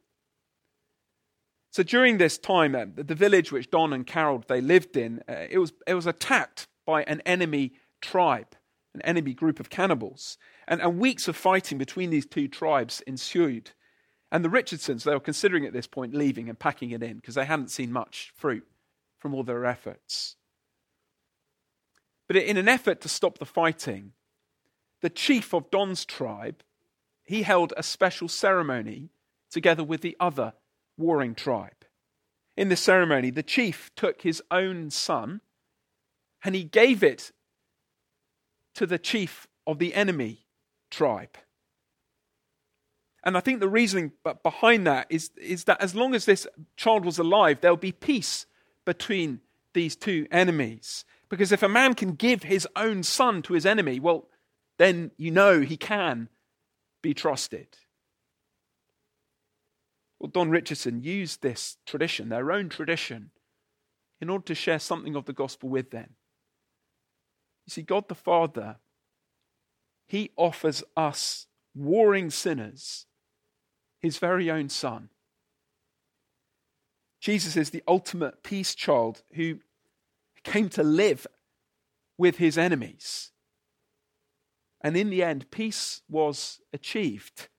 So 1.72 1.84
during 1.84 2.18
this 2.18 2.38
time, 2.38 2.76
uh, 2.76 2.86
the 2.96 3.16
village 3.16 3.52
which 3.52 3.70
Don 3.70 3.94
and 3.94 4.06
Carol 4.06 4.44
they 4.48 4.60
lived 4.60 4.98
in, 4.98 5.22
uh, 5.30 5.46
it, 5.50 5.58
was, 5.58 5.72
it 5.88 5.94
was 5.94 6.08
attacked 6.08 6.68
by 6.86 7.04
an 7.04 7.22
enemy 7.26 7.74
tribe, 8.02 8.56
an 8.94 9.02
enemy 9.04 9.34
group 9.34 9.60
of 9.60 9.70
cannibals. 9.70 10.38
And, 10.68 10.82
and 10.82 11.00
weeks 11.00 11.28
of 11.28 11.38
fighting 11.38 11.78
between 11.78 12.10
these 12.10 12.26
two 12.26 12.48
tribes 12.48 13.02
ensued. 13.08 13.72
And 14.32 14.44
the 14.44 14.50
Richardsons, 14.50 15.04
they 15.04 15.14
were 15.14 15.20
considering 15.20 15.66
at 15.66 15.74
this 15.74 15.88
point 15.88 16.14
leaving 16.14 16.50
and 16.50 16.60
packing 16.60 16.92
it 16.92 17.04
in 17.04 17.18
because 17.18 17.36
they 17.36 17.46
hadn't 17.46 17.72
seen 17.72 17.92
much 17.92 18.34
fruit 18.36 18.66
from 19.20 19.34
all 19.34 19.44
their 19.44 19.66
efforts. 19.66 20.36
But 22.32 22.44
in 22.44 22.56
an 22.56 22.70
effort 22.70 23.02
to 23.02 23.10
stop 23.10 23.40
the 23.40 23.46
fighting, 23.46 24.14
the 25.02 25.10
chief 25.10 25.54
of 25.54 25.70
Don's 25.70 26.06
tribe, 26.06 26.64
he 27.26 27.42
held 27.42 27.74
a 27.76 27.84
special 27.84 28.30
ceremony 28.30 29.10
together 29.50 29.84
with 29.84 30.00
the 30.00 30.16
other 30.18 30.54
warring 30.98 31.36
tribe. 31.36 31.84
In 32.56 32.70
the 32.70 32.78
ceremony, 32.78 33.32
the 33.32 33.44
chief 33.44 33.92
took 33.98 34.22
his 34.22 34.42
own 34.50 34.92
son 34.92 35.42
and 36.42 36.56
he 36.56 36.64
gave 36.64 37.04
it 37.04 37.34
to 38.76 38.86
the 38.86 38.98
chief 38.98 39.46
of 39.68 39.80
the 39.80 39.94
enemy 39.94 40.46
tribe. 40.90 41.36
And 43.26 43.36
I 43.36 43.42
think 43.42 43.60
the 43.60 43.68
reasoning 43.68 44.14
behind 44.42 44.88
that 44.88 45.08
is, 45.10 45.32
is 45.36 45.66
that 45.66 45.82
as 45.82 45.96
long 45.96 46.16
as 46.16 46.24
this 46.24 46.48
child 46.78 47.04
was 47.04 47.20
alive, 47.20 47.58
there'll 47.60 47.76
be 47.76 47.92
peace 47.92 48.46
between 48.86 49.42
these 49.74 49.98
two 49.98 50.28
enemies. 50.32 51.04
Because 51.32 51.54
if 51.54 51.64
a 51.64 51.70
man 51.70 51.94
can 51.94 52.16
give 52.16 52.44
his 52.44 52.68
own 52.76 53.04
son 53.04 53.42
to 53.44 53.54
his 53.54 53.66
enemy, 53.66 54.02
well, 54.02 54.28
then 54.78 55.12
you 55.16 55.32
know 55.32 55.62
he 55.62 55.78
can 55.78 56.28
be 57.02 57.14
trusted. 57.14 57.78
Well, 60.20 60.30
Don 60.30 60.50
Richardson 60.50 61.02
used 61.02 61.42
this 61.42 61.78
tradition, 61.86 62.28
their 62.28 62.52
own 62.52 62.68
tradition, 62.68 63.32
in 64.20 64.30
order 64.30 64.44
to 64.44 64.56
share 64.56 64.78
something 64.78 65.16
of 65.16 65.24
the 65.24 65.32
gospel 65.32 65.70
with 65.70 65.92
them. 65.92 66.16
You 67.66 67.72
see, 67.72 67.82
God 67.82 68.10
the 68.10 68.14
Father, 68.14 68.76
He 70.08 70.32
offers 70.36 70.84
us, 70.98 71.48
warring 71.74 72.30
sinners, 72.30 73.06
His 74.02 74.18
very 74.18 74.52
own 74.52 74.68
Son. 74.68 75.10
Jesus 77.22 77.56
is 77.56 77.70
the 77.70 77.84
ultimate 77.88 78.44
peace 78.44 78.76
child 78.76 79.24
who 79.36 79.60
came 80.44 80.70
to 80.70 80.84
live 80.84 81.28
with 82.18 82.38
his 82.38 82.58
enemies. 82.58 83.32
And 84.82 84.98
in 84.98 85.10
the 85.10 85.24
end, 85.24 85.52
peace 85.52 86.02
was 86.10 86.60
achieved, 86.74 87.50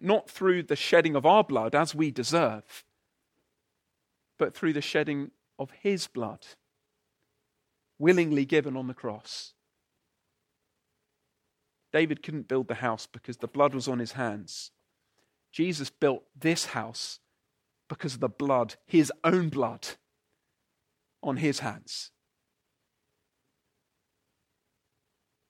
not 0.00 0.28
through 0.28 0.64
the 0.64 0.76
shedding 0.76 1.14
of 1.14 1.24
our 1.24 1.44
blood 1.44 1.74
as 1.74 1.94
we 1.94 2.10
deserve, 2.10 2.84
but 4.38 4.54
through 4.54 4.72
the 4.72 4.80
shedding 4.80 5.30
of 5.58 5.70
his 5.70 6.06
blood, 6.08 6.46
willingly 7.98 8.44
given 8.44 8.76
on 8.76 8.88
the 8.88 8.94
cross. 8.94 9.54
David 11.92 12.24
couldn't 12.24 12.48
build 12.48 12.66
the 12.66 12.74
house 12.74 13.06
because 13.06 13.36
the 13.36 13.46
blood 13.46 13.72
was 13.72 13.86
on 13.86 14.00
his 14.00 14.12
hands. 14.12 14.72
Jesus 15.52 15.90
built 15.90 16.24
this 16.36 16.66
house 16.66 17.20
because 17.88 18.14
of 18.14 18.20
the 18.20 18.28
blood, 18.28 18.74
his 18.84 19.12
own 19.22 19.48
blood, 19.48 19.86
on 21.24 21.38
his 21.38 21.60
hands. 21.60 22.10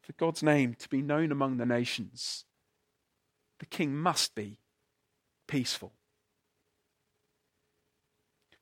For 0.02 0.12
God's 0.12 0.42
name 0.42 0.74
to 0.78 0.88
be 0.88 1.02
known 1.02 1.32
among 1.32 1.56
the 1.56 1.66
nations, 1.66 2.44
the 3.58 3.66
king 3.66 3.96
must 3.96 4.34
be 4.34 4.60
peaceful. 5.48 5.92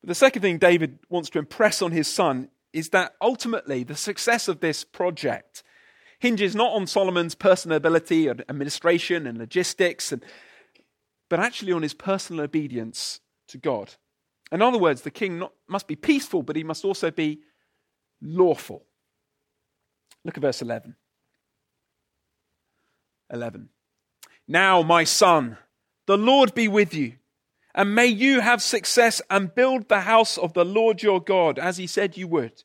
But 0.01 0.09
the 0.09 0.14
second 0.14 0.42
thing 0.42 0.59
David 0.59 0.98
wants 1.09 1.31
to 1.31 1.38
impress 1.38 1.83
on 1.83 1.92
his 1.92 2.09
son 2.09 2.48
is 2.72 2.90
that 2.90 3.14
ultimately 3.20 3.85
the 3.85 3.96
success 3.96 4.48
of 4.48 4.61
this 4.61 4.85
project 4.85 5.62
hinges 6.18 6.55
not 6.55 6.72
on 6.72 6.87
Solomon's 6.87 7.35
personal 7.35 7.77
ability 7.77 8.29
and 8.29 8.44
administration 8.48 9.27
and 9.27 9.38
logistics, 9.38 10.12
and, 10.12 10.25
but 11.29 11.40
actually 11.40 11.72
on 11.72 11.83
his 11.83 11.94
personal 11.94 12.44
obedience 12.44 13.20
to 13.48 13.59
God. 13.59 13.94
In 14.52 14.60
other 14.60 14.78
words, 14.78 15.00
the 15.00 15.10
king 15.10 15.38
not, 15.38 15.52
must 15.66 15.88
be 15.88 15.96
peaceful, 15.96 16.42
but 16.42 16.56
he 16.56 16.62
must 16.62 16.84
also 16.84 17.10
be 17.10 17.40
lawful. 18.20 18.84
Look 20.24 20.36
at 20.36 20.42
verse 20.42 20.60
11. 20.60 20.94
11. 23.30 23.70
Now, 24.46 24.82
my 24.82 25.04
son, 25.04 25.56
the 26.06 26.18
Lord 26.18 26.54
be 26.54 26.68
with 26.68 26.92
you, 26.92 27.14
and 27.74 27.94
may 27.94 28.06
you 28.06 28.40
have 28.40 28.62
success 28.62 29.22
and 29.30 29.54
build 29.54 29.88
the 29.88 30.00
house 30.00 30.36
of 30.36 30.52
the 30.52 30.66
Lord 30.66 31.02
your 31.02 31.20
God, 31.20 31.58
as 31.58 31.78
he 31.78 31.86
said 31.86 32.18
you 32.18 32.28
would. 32.28 32.62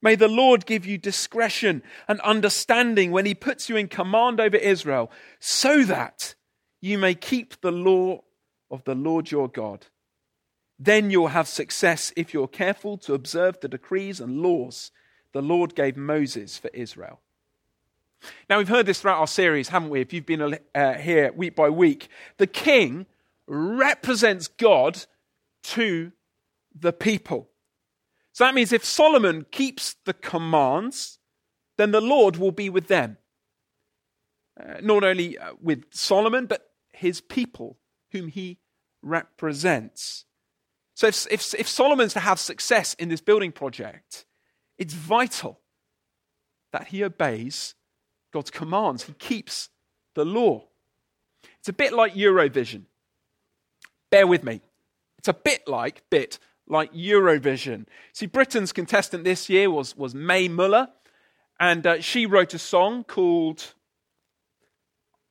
May 0.00 0.14
the 0.14 0.28
Lord 0.28 0.64
give 0.64 0.86
you 0.86 0.96
discretion 0.96 1.82
and 2.08 2.18
understanding 2.22 3.10
when 3.10 3.26
he 3.26 3.34
puts 3.34 3.68
you 3.68 3.76
in 3.76 3.88
command 3.88 4.40
over 4.40 4.56
Israel, 4.56 5.12
so 5.38 5.84
that 5.84 6.34
you 6.80 6.96
may 6.96 7.14
keep 7.14 7.60
the 7.60 7.70
law 7.70 8.22
of 8.70 8.82
the 8.84 8.94
Lord 8.94 9.30
your 9.30 9.48
God 9.48 9.84
then 10.82 11.10
you'll 11.10 11.28
have 11.28 11.46
success 11.46 12.10
if 12.16 12.32
you're 12.32 12.48
careful 12.48 12.96
to 12.96 13.12
observe 13.12 13.60
the 13.60 13.68
decrees 13.68 14.18
and 14.18 14.40
laws 14.40 14.90
the 15.32 15.42
Lord 15.42 15.74
gave 15.74 15.96
Moses 15.96 16.56
for 16.56 16.70
Israel. 16.72 17.20
Now, 18.48 18.58
we've 18.58 18.68
heard 18.68 18.86
this 18.86 19.00
throughout 19.00 19.20
our 19.20 19.26
series, 19.26 19.68
haven't 19.68 19.90
we? 19.90 20.00
If 20.00 20.12
you've 20.12 20.26
been 20.26 20.58
uh, 20.74 20.94
here 20.94 21.32
week 21.32 21.54
by 21.54 21.68
week, 21.68 22.08
the 22.38 22.46
king 22.46 23.06
represents 23.46 24.48
God 24.48 25.04
to 25.64 26.12
the 26.74 26.92
people. 26.92 27.48
So 28.32 28.44
that 28.44 28.54
means 28.54 28.72
if 28.72 28.84
Solomon 28.84 29.46
keeps 29.50 29.96
the 30.04 30.14
commands, 30.14 31.18
then 31.76 31.90
the 31.90 32.00
Lord 32.00 32.36
will 32.36 32.52
be 32.52 32.70
with 32.70 32.88
them. 32.88 33.18
Uh, 34.58 34.80
not 34.82 35.04
only 35.04 35.38
uh, 35.38 35.52
with 35.60 35.84
Solomon, 35.90 36.46
but 36.46 36.70
his 36.92 37.20
people, 37.20 37.78
whom 38.12 38.28
he 38.28 38.58
represents. 39.02 40.24
So 40.94 41.06
if, 41.06 41.26
if, 41.30 41.54
if 41.54 41.68
Solomon's 41.68 42.12
to 42.14 42.20
have 42.20 42.38
success 42.38 42.94
in 42.94 43.08
this 43.08 43.20
building 43.20 43.52
project, 43.52 44.26
it's 44.78 44.94
vital 44.94 45.60
that 46.72 46.88
he 46.88 47.02
obeys 47.02 47.74
God's 48.32 48.50
commands. 48.50 49.04
He 49.04 49.12
keeps 49.14 49.70
the 50.14 50.24
law. 50.24 50.64
It's 51.58 51.68
a 51.68 51.72
bit 51.72 51.92
like 51.92 52.14
Eurovision. 52.14 52.84
Bear 54.10 54.26
with 54.26 54.44
me. 54.44 54.60
It's 55.18 55.28
a 55.28 55.34
bit 55.34 55.66
like, 55.66 56.02
bit 56.10 56.38
like 56.66 56.92
Eurovision. 56.92 57.86
See, 58.12 58.26
Britain's 58.26 58.72
contestant 58.72 59.24
this 59.24 59.48
year 59.48 59.70
was, 59.70 59.96
was 59.96 60.14
Mae 60.14 60.48
Muller, 60.48 60.88
and 61.58 61.86
uh, 61.86 62.00
she 62.00 62.26
wrote 62.26 62.54
a 62.54 62.58
song 62.58 63.04
called 63.04 63.74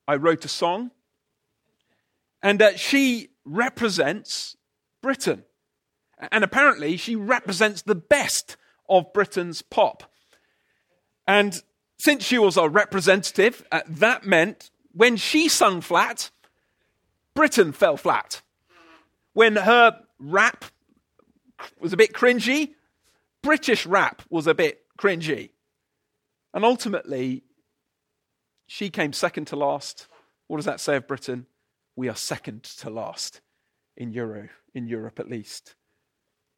I 0.07 0.15
Wrote 0.15 0.43
a 0.43 0.47
Song. 0.47 0.89
And 2.41 2.61
uh, 2.61 2.75
she 2.77 3.29
represents 3.45 4.57
Britain. 5.03 5.43
And 6.31 6.43
apparently, 6.43 6.97
she 6.97 7.15
represents 7.15 7.81
the 7.81 7.95
best 7.95 8.57
of 8.89 9.13
Britain's 9.13 9.61
pop. 9.61 10.11
And 11.27 11.61
since 11.97 12.23
she 12.23 12.37
was 12.37 12.57
our 12.57 12.69
representative, 12.69 13.65
uh, 13.71 13.81
that 13.87 14.25
meant 14.25 14.71
when 14.91 15.15
she 15.15 15.47
sung 15.47 15.81
flat, 15.81 16.31
Britain 17.33 17.71
fell 17.71 17.97
flat. 17.97 18.41
When 19.33 19.55
her 19.55 19.99
rap 20.17 20.65
was 21.79 21.93
a 21.93 21.97
bit 21.97 22.13
cringy, 22.13 22.73
British 23.41 23.85
rap 23.85 24.21
was 24.29 24.47
a 24.47 24.53
bit 24.53 24.81
cringy. 24.97 25.51
And 26.53 26.65
ultimately, 26.65 27.43
she 28.67 28.89
came 28.89 29.13
second 29.13 29.45
to 29.45 29.55
last. 29.55 30.07
What 30.47 30.57
does 30.57 30.65
that 30.65 30.79
say 30.79 30.95
of 30.95 31.07
Britain? 31.07 31.45
We 31.95 32.09
are 32.09 32.15
second 32.15 32.63
to 32.63 32.89
last 32.89 33.41
in 33.95 34.11
Euro, 34.13 34.49
in 34.73 34.87
Europe 34.87 35.19
at 35.19 35.29
least. 35.29 35.75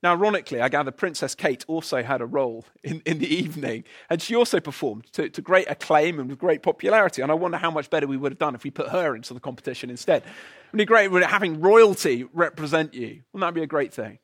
Now, 0.03 0.13
ironically, 0.13 0.59
I 0.61 0.69
gather 0.69 0.89
Princess 0.89 1.35
Kate 1.35 1.63
also 1.67 2.01
had 2.01 2.21
a 2.21 2.25
role 2.25 2.65
in, 2.83 3.03
in 3.05 3.19
the 3.19 3.31
evening, 3.33 3.83
and 4.09 4.19
she 4.19 4.35
also 4.35 4.59
performed 4.59 5.05
to, 5.13 5.29
to 5.29 5.41
great 5.41 5.69
acclaim 5.69 6.19
and 6.19 6.27
with 6.27 6.39
great 6.39 6.63
popularity. 6.63 7.21
And 7.21 7.31
I 7.31 7.35
wonder 7.35 7.57
how 7.57 7.69
much 7.69 7.89
better 7.91 8.07
we 8.07 8.17
would 8.17 8.31
have 8.31 8.39
done 8.39 8.55
if 8.55 8.63
we 8.63 8.71
put 8.71 8.89
her 8.89 9.15
into 9.15 9.35
the 9.35 9.39
competition 9.39 9.91
instead. 9.91 10.23
Wouldn't 10.23 10.33
it 10.73 10.77
be 10.77 10.85
great 10.85 11.11
having 11.23 11.61
royalty 11.61 12.27
represent 12.33 12.95
you? 12.95 13.21
Wouldn't 13.31 13.47
that 13.47 13.53
be 13.53 13.63
a 13.63 13.67
great 13.67 13.93
thing? 13.93 14.17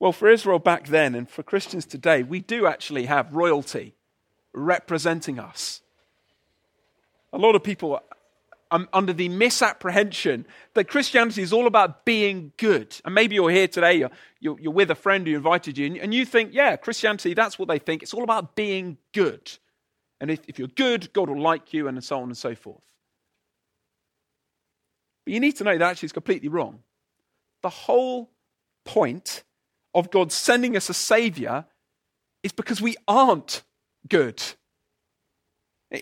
Well, 0.00 0.12
for 0.12 0.28
Israel 0.28 0.58
back 0.58 0.88
then 0.88 1.14
and 1.14 1.28
for 1.28 1.42
Christians 1.42 1.84
today, 1.84 2.22
we 2.22 2.40
do 2.40 2.66
actually 2.66 3.04
have 3.06 3.34
royalty 3.34 3.94
representing 4.54 5.38
us. 5.38 5.82
A 7.32 7.38
lot 7.38 7.54
of 7.54 7.62
people 7.62 8.00
I'm 8.72 8.88
under 8.92 9.12
the 9.12 9.28
misapprehension 9.28 10.46
that 10.72 10.88
Christianity 10.88 11.42
is 11.42 11.52
all 11.52 11.66
about 11.66 12.06
being 12.06 12.52
good. 12.56 12.98
And 13.04 13.14
maybe 13.14 13.34
you're 13.34 13.50
here 13.50 13.68
today, 13.68 13.94
you're, 13.98 14.10
you're, 14.40 14.58
you're 14.58 14.72
with 14.72 14.90
a 14.90 14.94
friend 14.94 15.26
who 15.26 15.36
invited 15.36 15.76
you, 15.76 15.86
and, 15.86 15.98
and, 15.98 16.14
you 16.14 16.24
think, 16.24 16.54
yeah, 16.54 16.76
Christianity, 16.76 17.34
that's 17.34 17.58
what 17.58 17.68
they 17.68 17.78
think. 17.78 18.02
It's 18.02 18.14
all 18.14 18.24
about 18.24 18.56
being 18.56 18.96
good. 19.12 19.52
And 20.20 20.30
if, 20.30 20.40
if 20.48 20.58
you're 20.58 20.68
good, 20.68 21.12
God 21.12 21.28
will 21.28 21.40
like 21.40 21.74
you, 21.74 21.86
and 21.86 22.02
so 22.02 22.16
on 22.16 22.24
and 22.24 22.36
so 22.36 22.54
forth. 22.54 22.80
But 25.26 25.34
you 25.34 25.40
need 25.40 25.56
to 25.56 25.64
know 25.64 25.76
that 25.76 25.90
actually 25.90 26.06
is 26.06 26.12
completely 26.12 26.48
wrong. 26.48 26.80
The 27.62 27.68
whole 27.68 28.30
point 28.86 29.44
of 29.94 30.10
God 30.10 30.32
sending 30.32 30.76
us 30.76 30.88
a 30.88 30.94
Savior 30.94 31.66
is 32.42 32.52
because 32.52 32.80
we 32.80 32.96
aren't 33.06 33.62
good. 34.08 34.42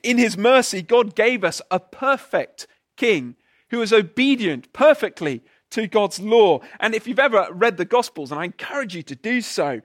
In 0.02 0.18
his 0.18 0.38
mercy, 0.38 0.82
God 0.82 1.14
gave 1.14 1.42
us 1.42 1.60
a 1.70 1.80
perfect 1.80 2.66
king 2.96 3.36
who 3.70 3.78
was 3.78 3.92
obedient 3.92 4.72
perfectly 4.72 5.42
to 5.70 5.86
God's 5.86 6.20
law. 6.20 6.60
And 6.78 6.94
if 6.94 7.06
you've 7.06 7.18
ever 7.18 7.48
read 7.52 7.76
the 7.76 7.84
Gospels, 7.84 8.30
and 8.30 8.40
I 8.40 8.44
encourage 8.44 8.94
you 8.94 9.02
to 9.04 9.16
do 9.16 9.40
so, 9.40 9.80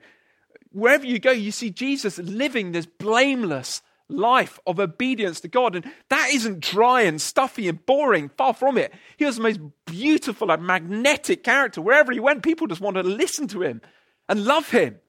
wherever 0.70 1.06
you 1.06 1.18
go, 1.18 1.32
you 1.32 1.50
see 1.50 1.70
Jesus 1.70 2.18
living 2.18 2.72
this 2.72 2.86
blameless 2.86 3.82
life 4.08 4.60
of 4.66 4.78
obedience 4.78 5.40
to 5.40 5.48
God. 5.48 5.74
And 5.74 5.92
that 6.08 6.30
isn't 6.32 6.60
dry 6.60 7.02
and 7.02 7.20
stuffy 7.20 7.68
and 7.68 7.84
boring, 7.84 8.28
far 8.28 8.54
from 8.54 8.78
it. 8.78 8.92
He 9.16 9.24
was 9.24 9.36
the 9.36 9.42
most 9.42 9.60
beautiful 9.86 10.50
and 10.50 10.64
magnetic 10.64 11.42
character. 11.42 11.80
Wherever 11.80 12.12
he 12.12 12.20
went, 12.20 12.42
people 12.42 12.66
just 12.66 12.80
wanted 12.80 13.02
to 13.04 13.08
listen 13.08 13.48
to 13.48 13.62
him 13.62 13.80
and 14.28 14.44
love 14.44 14.70
him 14.70 15.00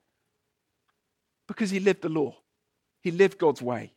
because 1.47 1.69
he 1.69 1.79
lived 1.79 2.01
the 2.01 2.09
law, 2.09 2.35
he 3.01 3.11
lived 3.11 3.37
God's 3.37 3.61
way. 3.61 3.93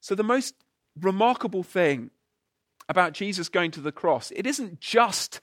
So, 0.00 0.14
the 0.14 0.22
most 0.22 0.54
remarkable 1.00 1.62
thing 1.62 2.10
about 2.88 3.12
Jesus 3.12 3.48
going 3.48 3.70
to 3.72 3.80
the 3.80 3.92
cross, 3.92 4.30
it 4.34 4.46
isn't 4.46 4.80
just 4.80 5.40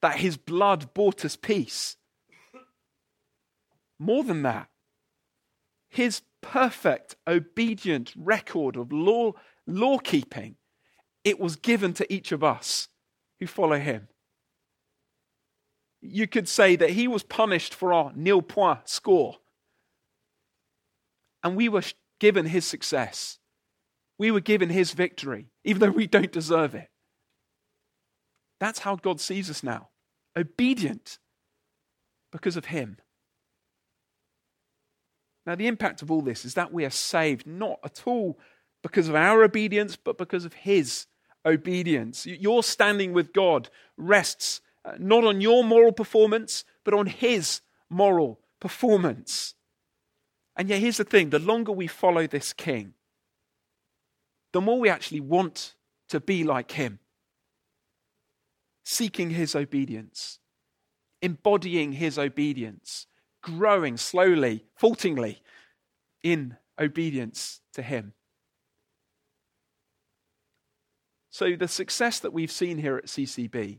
that 0.00 0.16
his 0.16 0.36
blood 0.36 0.92
bought 0.94 1.24
us 1.24 1.36
peace. 1.36 1.96
More 3.98 4.24
than 4.24 4.42
that, 4.42 4.68
his 5.88 6.22
perfect, 6.40 7.14
obedient 7.26 8.12
record 8.16 8.76
of 8.76 8.92
law, 8.92 9.32
law 9.66 9.98
keeping, 9.98 10.56
it 11.22 11.38
was 11.38 11.56
given 11.56 11.92
to 11.94 12.12
each 12.12 12.32
of 12.32 12.42
us 12.42 12.88
who 13.38 13.46
follow 13.46 13.78
him. 13.78 14.08
You 16.00 16.26
could 16.26 16.48
say 16.48 16.74
that 16.76 16.90
he 16.90 17.06
was 17.06 17.22
punished 17.22 17.74
for 17.74 17.92
our 17.92 18.12
nil 18.16 18.42
point 18.42 18.88
score, 18.88 19.36
and 21.44 21.54
we 21.54 21.68
were 21.68 21.84
given 22.18 22.46
his 22.46 22.64
success. 22.64 23.38
We 24.18 24.30
were 24.30 24.40
given 24.40 24.68
his 24.68 24.92
victory, 24.92 25.48
even 25.64 25.80
though 25.80 25.90
we 25.90 26.06
don't 26.06 26.32
deserve 26.32 26.74
it. 26.74 26.88
That's 28.60 28.80
how 28.80 28.96
God 28.96 29.20
sees 29.20 29.50
us 29.50 29.62
now 29.62 29.88
obedient 30.36 31.18
because 32.30 32.56
of 32.56 32.66
him. 32.66 32.98
Now, 35.44 35.56
the 35.56 35.66
impact 35.66 36.02
of 36.02 36.10
all 36.10 36.22
this 36.22 36.44
is 36.44 36.54
that 36.54 36.72
we 36.72 36.84
are 36.84 36.90
saved 36.90 37.46
not 37.46 37.80
at 37.84 38.02
all 38.06 38.38
because 38.82 39.08
of 39.08 39.14
our 39.14 39.42
obedience, 39.42 39.96
but 39.96 40.16
because 40.16 40.44
of 40.44 40.54
his 40.54 41.06
obedience. 41.44 42.26
Your 42.26 42.62
standing 42.62 43.12
with 43.12 43.32
God 43.32 43.68
rests 43.96 44.60
uh, 44.84 44.92
not 44.98 45.24
on 45.24 45.40
your 45.40 45.64
moral 45.64 45.92
performance, 45.92 46.64
but 46.84 46.94
on 46.94 47.06
his 47.06 47.60
moral 47.90 48.40
performance. 48.60 49.54
And 50.56 50.68
yet, 50.68 50.80
here's 50.80 50.98
the 50.98 51.04
thing 51.04 51.30
the 51.30 51.38
longer 51.38 51.72
we 51.72 51.86
follow 51.86 52.26
this 52.26 52.52
king, 52.52 52.94
the 54.52 54.60
more 54.60 54.78
we 54.78 54.88
actually 54.88 55.20
want 55.20 55.74
to 56.08 56.20
be 56.20 56.44
like 56.44 56.72
him. 56.72 56.98
Seeking 58.84 59.30
his 59.30 59.54
obedience, 59.54 60.38
embodying 61.20 61.92
his 61.92 62.18
obedience, 62.18 63.06
growing 63.42 63.96
slowly, 63.96 64.64
faultingly 64.76 65.40
in 66.22 66.56
obedience 66.78 67.60
to 67.74 67.82
him. 67.82 68.12
So, 71.30 71.56
the 71.56 71.68
success 71.68 72.18
that 72.20 72.32
we've 72.32 72.52
seen 72.52 72.76
here 72.76 72.98
at 72.98 73.06
CCB, 73.06 73.78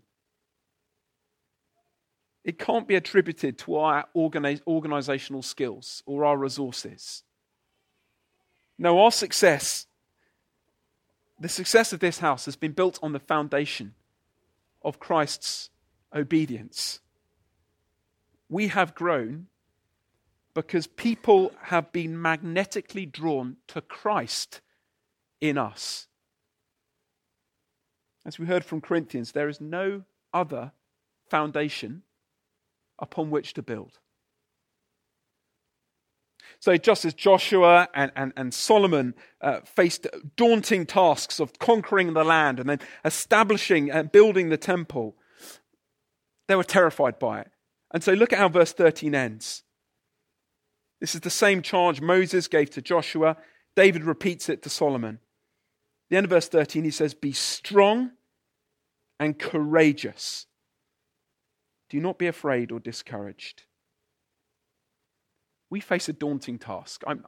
it 2.43 2.57
can't 2.57 2.87
be 2.87 2.95
attributed 2.95 3.57
to 3.59 3.75
our 3.75 4.05
organizational 4.15 5.43
skills 5.43 6.01
or 6.05 6.25
our 6.25 6.37
resources. 6.37 7.23
No, 8.79 8.99
our 8.99 9.11
success 9.11 9.85
the 11.39 11.49
success 11.49 11.93
of 11.93 11.99
this 11.99 12.19
house 12.19 12.45
has 12.45 12.55
been 12.55 12.71
built 12.71 12.99
on 13.01 13.13
the 13.13 13.19
foundation 13.19 13.93
of 14.81 14.99
Christ's 14.99 15.69
obedience. 16.13 16.99
We 18.49 18.67
have 18.67 18.95
grown 18.95 19.47
because 20.53 20.85
people 20.85 21.51
have 21.63 21.91
been 21.91 22.21
magnetically 22.21 23.05
drawn 23.05 23.57
to 23.67 23.81
Christ 23.81 24.61
in 25.41 25.57
us. 25.57 26.07
As 28.25 28.39
we 28.39 28.45
heard 28.45 28.63
from 28.63 28.79
Corinthians, 28.79 29.31
there 29.31 29.49
is 29.49 29.59
no 29.59 30.03
other 30.33 30.71
foundation 31.29 32.03
upon 32.99 33.29
which 33.29 33.53
to 33.55 33.61
build. 33.61 33.99
So, 36.59 36.77
just 36.77 37.05
as 37.05 37.13
Joshua 37.13 37.87
and, 37.93 38.11
and, 38.15 38.33
and 38.37 38.53
Solomon 38.53 39.15
uh, 39.41 39.61
faced 39.61 40.07
daunting 40.35 40.85
tasks 40.85 41.39
of 41.39 41.59
conquering 41.59 42.13
the 42.13 42.23
land 42.23 42.59
and 42.59 42.69
then 42.69 42.79
establishing 43.03 43.91
and 43.91 44.11
building 44.11 44.49
the 44.49 44.57
temple, 44.57 45.15
they 46.47 46.55
were 46.55 46.63
terrified 46.63 47.19
by 47.19 47.41
it. 47.41 47.51
And 47.91 48.03
so, 48.03 48.13
look 48.13 48.33
at 48.33 48.39
how 48.39 48.49
verse 48.49 48.73
13 48.73 49.13
ends. 49.13 49.63
This 51.01 51.15
is 51.15 51.21
the 51.21 51.29
same 51.29 51.61
charge 51.61 51.99
Moses 51.99 52.47
gave 52.47 52.69
to 52.71 52.81
Joshua. 52.81 53.37
David 53.75 54.03
repeats 54.03 54.47
it 54.47 54.61
to 54.63 54.69
Solomon. 54.69 55.19
The 56.09 56.17
end 56.17 56.25
of 56.25 56.29
verse 56.29 56.47
13, 56.47 56.83
he 56.83 56.91
says, 56.91 57.13
Be 57.13 57.33
strong 57.33 58.11
and 59.19 59.37
courageous. 59.37 60.45
Do 61.89 61.99
not 61.99 62.17
be 62.17 62.27
afraid 62.27 62.71
or 62.71 62.79
discouraged 62.79 63.63
we 65.73 65.79
face 65.79 66.07
a 66.07 66.13
daunting 66.13 66.59
task. 66.59 67.03
I'm, 67.07 67.25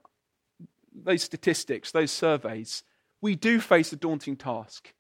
those 0.94 1.24
statistics, 1.24 1.92
those 1.92 2.12
surveys, 2.12 2.84
we 3.20 3.36
do 3.36 3.60
face 3.60 3.92
a 3.92 3.96
daunting 3.96 4.36
task. 4.36 4.94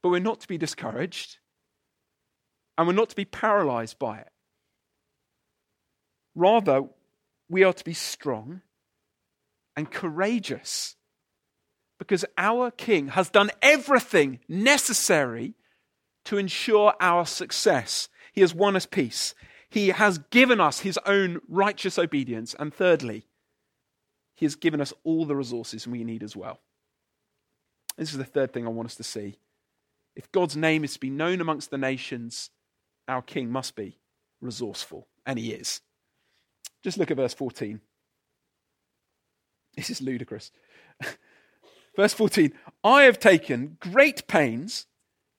But 0.00 0.10
we're 0.10 0.20
not 0.20 0.38
to 0.42 0.48
be 0.48 0.58
discouraged, 0.58 1.38
and 2.76 2.86
we're 2.86 2.92
not 2.92 3.08
to 3.08 3.16
be 3.16 3.24
paralyzed 3.24 3.98
by 3.98 4.18
it. 4.18 4.28
Rather, 6.36 6.84
we 7.50 7.64
are 7.64 7.72
to 7.72 7.84
be 7.84 7.94
strong 7.94 8.60
and 9.76 9.90
courageous 9.90 10.94
because 11.98 12.24
our 12.36 12.70
King 12.70 13.08
has 13.08 13.28
done 13.28 13.50
everything 13.60 14.38
necessary 14.48 15.54
to 16.26 16.38
ensure 16.38 16.94
our 17.00 17.26
success. 17.26 18.08
He 18.32 18.40
has 18.40 18.54
won 18.54 18.76
us 18.76 18.86
peace. 18.86 19.34
He 19.70 19.88
has 19.88 20.18
given 20.18 20.60
us 20.60 20.80
his 20.80 20.98
own 21.04 21.40
righteous 21.48 21.98
obedience. 21.98 22.54
And 22.58 22.72
thirdly, 22.72 23.26
he 24.34 24.46
has 24.46 24.54
given 24.54 24.80
us 24.80 24.92
all 25.04 25.24
the 25.24 25.36
resources 25.36 25.86
we 25.86 26.04
need 26.04 26.22
as 26.22 26.34
well. 26.36 26.60
This 27.96 28.12
is 28.12 28.18
the 28.18 28.24
third 28.24 28.52
thing 28.52 28.66
I 28.66 28.70
want 28.70 28.86
us 28.86 28.94
to 28.96 29.02
see. 29.02 29.38
If 30.16 30.30
God's 30.32 30.56
name 30.56 30.84
is 30.84 30.94
to 30.94 31.00
be 31.00 31.10
known 31.10 31.40
amongst 31.40 31.70
the 31.70 31.78
nations, 31.78 32.50
our 33.06 33.22
king 33.22 33.50
must 33.50 33.76
be 33.76 33.98
resourceful. 34.40 35.06
And 35.26 35.38
he 35.38 35.52
is. 35.52 35.80
Just 36.82 36.96
look 36.96 37.10
at 37.10 37.16
verse 37.16 37.34
14. 37.34 37.80
This 39.76 39.90
is 39.90 40.00
ludicrous. 40.00 40.50
verse 41.96 42.14
14 42.14 42.52
I 42.82 43.02
have 43.02 43.18
taken 43.18 43.76
great 43.80 44.26
pains 44.26 44.86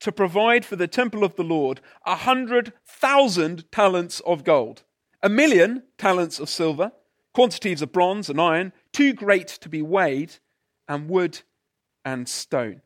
to 0.00 0.12
provide 0.12 0.64
for 0.64 0.76
the 0.76 0.88
temple 0.88 1.24
of 1.24 1.36
the 1.36 1.44
Lord 1.44 1.80
a 2.04 2.16
hundred 2.16 2.72
thousand 2.86 3.70
talents 3.70 4.20
of 4.20 4.44
gold, 4.44 4.82
a 5.22 5.28
million 5.28 5.82
talents 5.98 6.40
of 6.40 6.48
silver, 6.48 6.92
quantities 7.32 7.82
of 7.82 7.92
bronze 7.92 8.28
and 8.28 8.40
iron, 8.40 8.72
too 8.92 9.12
great 9.12 9.48
to 9.48 9.68
be 9.68 9.82
weighed, 9.82 10.36
and 10.88 11.08
wood 11.08 11.40
and 12.04 12.28
stone. 12.28 12.82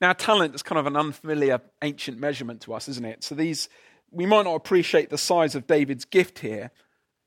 Now, 0.00 0.12
talent 0.12 0.54
is 0.54 0.62
kind 0.62 0.78
of 0.78 0.86
an 0.86 0.96
unfamiliar 0.96 1.62
ancient 1.80 2.18
measurement 2.18 2.60
to 2.62 2.74
us, 2.74 2.88
isn't 2.88 3.04
it? 3.04 3.24
So 3.24 3.34
these, 3.34 3.70
we 4.10 4.26
might 4.26 4.44
not 4.44 4.56
appreciate 4.56 5.08
the 5.08 5.16
size 5.16 5.54
of 5.54 5.66
David's 5.66 6.04
gift 6.04 6.40
here, 6.40 6.70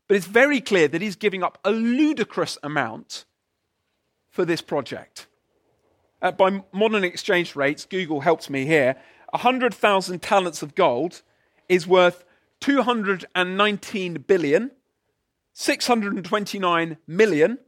but 0.07 0.15
it's 0.15 0.27
very 0.27 0.61
clear 0.61 0.87
that 0.87 1.01
he's 1.01 1.15
giving 1.15 1.41
up 1.41 1.57
a 1.63 1.71
ludicrous 1.71 2.57
amount 2.61 3.25
for 4.29 4.45
this 4.45 4.61
project. 4.61 5.27
Uh, 6.21 6.31
by 6.31 6.63
modern 6.71 7.03
exchange 7.03 7.55
rates, 7.55 7.85
Google 7.85 8.21
helps 8.21 8.47
me 8.49 8.65
here, 8.65 8.95
100,000 9.31 10.21
talents 10.21 10.61
of 10.61 10.75
gold 10.75 11.21
is 11.69 11.85
worth 11.85 12.23
219 12.61 14.13
billion, 14.25 14.71
629 15.53 16.97
million, 17.05 17.59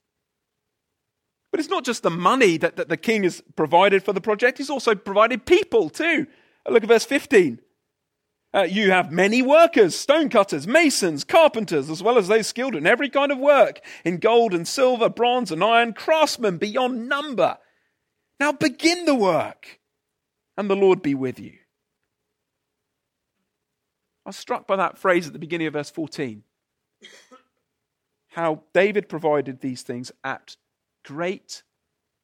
But 1.54 1.60
it's 1.60 1.70
not 1.70 1.84
just 1.84 2.02
the 2.02 2.10
money 2.10 2.56
that, 2.56 2.74
that 2.74 2.88
the 2.88 2.96
king 2.96 3.22
has 3.22 3.40
provided 3.54 4.02
for 4.02 4.12
the 4.12 4.20
project, 4.20 4.58
he's 4.58 4.70
also 4.70 4.96
provided 4.96 5.46
people 5.46 5.88
too. 5.88 6.26
Look 6.68 6.82
at 6.82 6.88
verse 6.88 7.04
15. 7.04 7.60
Uh, 8.52 8.62
you 8.62 8.90
have 8.90 9.12
many 9.12 9.40
workers, 9.40 9.94
stonecutters, 9.94 10.66
masons, 10.66 11.22
carpenters, 11.22 11.88
as 11.90 12.02
well 12.02 12.18
as 12.18 12.26
those 12.26 12.48
skilled 12.48 12.74
in 12.74 12.88
every 12.88 13.08
kind 13.08 13.30
of 13.30 13.38
work, 13.38 13.80
in 14.04 14.16
gold 14.16 14.52
and 14.52 14.66
silver, 14.66 15.08
bronze 15.08 15.52
and 15.52 15.62
iron, 15.62 15.92
craftsmen 15.92 16.58
beyond 16.58 17.08
number. 17.08 17.56
Now 18.40 18.50
begin 18.50 19.04
the 19.04 19.14
work, 19.14 19.78
and 20.56 20.68
the 20.68 20.74
Lord 20.74 21.02
be 21.02 21.14
with 21.14 21.38
you. 21.38 21.52
I 24.26 24.30
was 24.30 24.36
struck 24.36 24.66
by 24.66 24.74
that 24.74 24.98
phrase 24.98 25.28
at 25.28 25.32
the 25.32 25.38
beginning 25.38 25.68
of 25.68 25.74
verse 25.74 25.90
14. 25.90 26.42
How 28.30 28.64
David 28.72 29.08
provided 29.08 29.60
these 29.60 29.82
things 29.82 30.10
at 30.24 30.56
great 31.04 31.62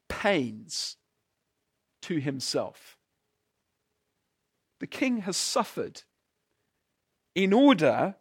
pains 0.08 0.96
to 2.02 2.18
himself. 2.18 2.96
The 4.80 4.86
king 4.86 5.18
has 5.18 5.36
suffered 5.36 6.02
in 7.34 7.52
order 7.52 8.16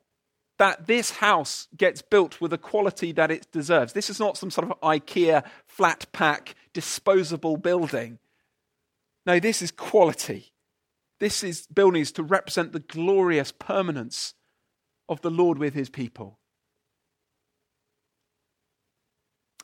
that 0.57 0.87
this 0.87 1.11
house 1.11 1.67
gets 1.75 2.01
built 2.01 2.41
with 2.41 2.51
the 2.51 2.57
quality 2.57 3.13
that 3.13 3.31
it 3.31 3.49
deserves. 3.51 3.93
This 3.93 4.09
is 4.09 4.19
not 4.19 4.37
some 4.37 4.51
sort 4.51 4.69
of 4.69 4.79
IKEA 4.81 5.43
flat 5.65 6.05
pack 6.11 6.53
disposable 6.73 7.55
building. 7.55 8.19
No, 9.25 9.39
this 9.39 9.61
is 9.61 9.71
quality. 9.71 10.51
This 11.19 11.43
is 11.43 11.65
buildings 11.67 12.11
to 12.13 12.23
represent 12.23 12.73
the 12.73 12.79
glorious 12.79 13.53
permanence 13.53 14.33
of 15.07 15.21
the 15.21 15.31
Lord 15.31 15.57
with 15.57 15.73
his 15.73 15.89
people. 15.89 16.38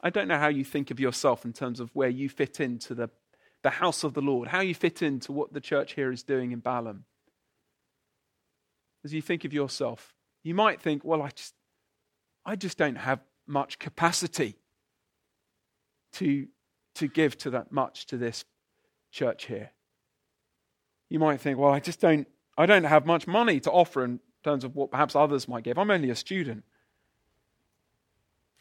I 0.05 0.11
don't 0.11 0.27
know 0.27 0.37
how 0.37 0.49
you 0.49 0.63
think 0.63 0.91
of 0.91 0.99
yourself 0.99 1.45
in 1.45 1.51
terms 1.51 1.79
of 1.79 1.89
where 1.95 2.09
you 2.09 2.29
fit 2.29 2.59
into 2.59 2.93
the, 2.93 3.09
the 3.63 3.71
house 3.71 4.03
of 4.03 4.13
the 4.13 4.21
Lord, 4.21 4.49
how 4.49 4.61
you 4.61 4.75
fit 4.75 5.01
into 5.01 5.31
what 5.31 5.51
the 5.51 5.59
church 5.59 5.93
here 5.93 6.11
is 6.11 6.21
doing 6.21 6.51
in 6.51 6.59
Balham. 6.59 7.05
As 9.03 9.15
you 9.15 9.21
think 9.23 9.45
of 9.45 9.51
yourself, 9.51 10.13
you 10.43 10.53
might 10.53 10.79
think, 10.79 11.03
well, 11.03 11.23
I 11.23 11.29
just, 11.29 11.55
I 12.45 12.55
just 12.55 12.77
don't 12.77 12.97
have 12.97 13.19
much 13.47 13.79
capacity 13.79 14.57
to, 16.13 16.47
to 16.93 17.07
give 17.07 17.35
to 17.39 17.49
that 17.49 17.71
much 17.71 18.05
to 18.05 18.17
this 18.17 18.45
church 19.11 19.45
here. 19.45 19.71
You 21.09 21.17
might 21.17 21.41
think, 21.41 21.57
well, 21.57 21.73
I 21.73 21.79
just 21.79 21.99
don't, 21.99 22.27
I 22.55 22.67
don't 22.67 22.83
have 22.83 23.07
much 23.07 23.25
money 23.25 23.59
to 23.61 23.71
offer 23.71 24.03
in 24.03 24.19
terms 24.43 24.63
of 24.63 24.75
what 24.75 24.91
perhaps 24.91 25.15
others 25.15 25.47
might 25.47 25.63
give. 25.63 25.79
I'm 25.79 25.89
only 25.89 26.11
a 26.11 26.15
student. 26.15 26.63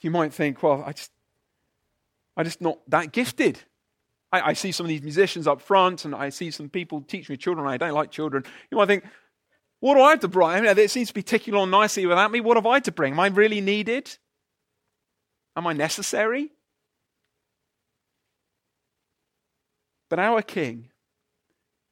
You 0.01 0.11
might 0.11 0.33
think, 0.33 0.63
well, 0.63 0.83
I 0.87 0.93
just, 0.93 1.11
I'm 2.37 2.45
just 2.45 2.61
not 2.61 2.79
that 2.89 3.13
gifted. 3.13 3.61
I, 4.33 4.51
I, 4.51 4.53
see 4.55 4.73
some 4.73 4.87
of 4.87 4.89
these 4.89 5.03
musicians 5.03 5.47
up 5.47 5.61
front, 5.61 6.05
and 6.05 6.15
I 6.15 6.31
see 6.31 6.51
some 6.51 6.69
people 6.69 7.03
teach 7.03 7.29
me 7.29 7.37
children. 7.37 7.69
I 7.69 7.77
don't 7.77 7.93
like 7.93 8.11
children. 8.11 8.45
You 8.71 8.79
might 8.79 8.87
think, 8.87 9.05
what 9.81 9.95
do 9.95 10.01
I 10.01 10.11
have 10.11 10.21
to 10.21 10.29
bring? 10.29 10.49
I 10.49 10.61
mean, 10.61 10.79
it 10.79 10.91
seems 10.91 11.09
to 11.09 11.15
be 11.15 11.23
ticking 11.23 11.55
along 11.55 11.71
nicely 11.71 12.07
without 12.07 12.33
me. 12.33 12.41
What 12.41 12.57
have 12.57 12.67
I 12.67 12.81
to 12.81 12.93
bring? 12.93 13.13
Am 13.13 13.21
I 13.21 13.29
really 13.29 13.61
needed? 13.61 14.19
Am 15.57 15.67
I 15.67 15.73
necessary? 15.73 16.51
But 20.11 20.19
our 20.19 20.43
King, 20.43 20.91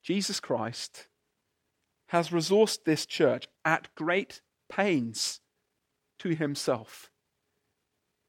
Jesus 0.03 0.41
Christ, 0.41 1.07
has 2.09 2.31
resourced 2.31 2.85
this 2.85 3.07
church 3.07 3.47
at 3.65 3.95
great 3.95 4.43
pains 4.69 5.41
to 6.19 6.31
himself. 6.31 7.11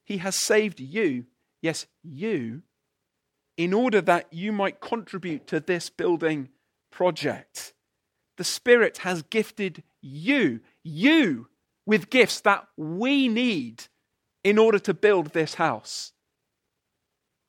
He 0.04 0.18
has 0.18 0.36
saved 0.36 0.80
you 0.80 1.26
yes, 1.64 1.86
you, 2.02 2.60
in 3.56 3.72
order 3.72 4.02
that 4.02 4.30
you 4.30 4.52
might 4.52 4.80
contribute 4.80 5.46
to 5.46 5.60
this 5.60 5.88
building 5.88 6.50
project. 6.92 7.72
The 8.36 8.44
Spirit 8.44 8.98
has 8.98 9.22
gifted 9.22 9.82
you, 10.02 10.60
you, 10.82 11.48
with 11.86 12.10
gifts 12.10 12.42
that 12.42 12.66
we 12.76 13.28
need 13.28 13.84
in 14.44 14.58
order 14.58 14.78
to 14.80 14.92
build 14.92 15.28
this 15.28 15.54
house. 15.54 16.12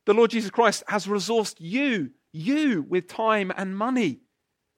The 0.05 0.13
Lord 0.13 0.31
Jesus 0.31 0.49
Christ 0.49 0.83
has 0.87 1.07
resourced 1.07 1.55
you, 1.59 2.11
you, 2.31 2.85
with 2.87 3.09
time 3.09 3.51
and 3.57 3.75
money, 3.77 4.21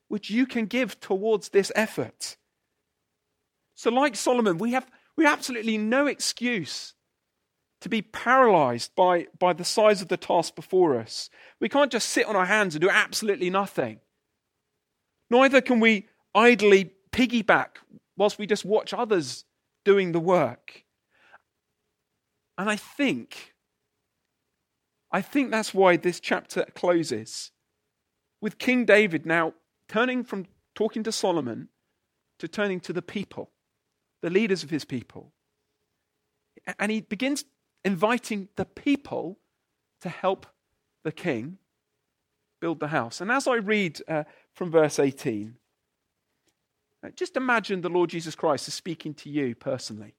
which 0.08 0.32
you 0.32 0.48
can 0.48 0.66
give 0.66 1.00
towards 1.00 1.50
this 1.50 1.72
effort. 1.76 2.38
So, 3.76 3.92
like 3.92 4.16
Solomon, 4.16 4.58
we 4.58 4.72
have, 4.72 4.90
we 5.16 5.26
have 5.26 5.38
absolutely 5.38 5.78
no 5.78 6.08
excuse 6.08 6.96
to 7.82 7.90
be 7.90 8.02
paralyzed 8.02 8.96
by, 8.96 9.28
by 9.38 9.54
the 9.54 9.64
size 9.64 10.02
of 10.02 10.08
the 10.08 10.18
task 10.18 10.56
before 10.56 11.00
us. 11.00 11.30
We 11.60 11.70
can't 11.70 11.92
just 11.92 12.10
sit 12.10 12.26
on 12.26 12.36
our 12.36 12.46
hands 12.46 12.76
and 12.76 12.82
do 12.82 12.90
absolutely 12.90 13.50
nothing. 13.50 14.00
Neither 15.30 15.62
can 15.62 15.80
we 15.80 16.08
idly 16.34 16.92
piggyback 17.12 17.78
whilst 18.16 18.40
we 18.40 18.48
just 18.48 18.66
watch 18.66 18.94
others 18.94 19.46
doing 19.86 20.12
the 20.12 20.20
work. 20.20 20.84
And 22.58 22.70
I 22.70 22.76
think, 22.76 23.54
I 25.12 25.22
think 25.22 25.52
that's 25.52 25.74
why 25.74 25.98
this 25.98 26.20
chapter 26.20 26.66
closes 26.74 27.52
with 28.42 28.58
King 28.58 28.86
David 28.86 29.26
now 29.26 29.54
turning 29.88 30.24
from 30.24 30.46
talking 30.76 31.04
to 31.04 31.12
Solomon 31.12 31.70
to 32.40 32.48
turning 32.48 32.80
to 32.82 32.94
the 32.94 33.02
people, 33.02 33.52
the 34.22 34.30
leaders 34.30 34.64
of 34.64 34.70
his 34.70 34.86
people. 34.86 35.34
And 36.80 36.92
he 36.92 37.02
begins 37.02 37.46
inviting 37.84 38.50
the 38.56 38.66
people 38.66 39.40
to 40.02 40.10
help 40.10 40.46
the 41.04 41.12
king 41.12 41.58
build 42.60 42.80
the 42.80 42.88
house. 42.88 43.22
And 43.22 43.32
as 43.32 43.48
I 43.48 43.56
read 43.56 44.02
uh, 44.08 44.24
from 44.54 44.72
verse 44.72 45.00
18, 45.00 45.56
uh, 47.04 47.10
just 47.16 47.38
imagine 47.38 47.82
the 47.82 47.90
Lord 47.90 48.10
Jesus 48.10 48.36
Christ 48.36 48.68
is 48.68 48.74
speaking 48.74 49.14
to 49.16 49.30
you 49.30 49.56
personally 49.56 50.16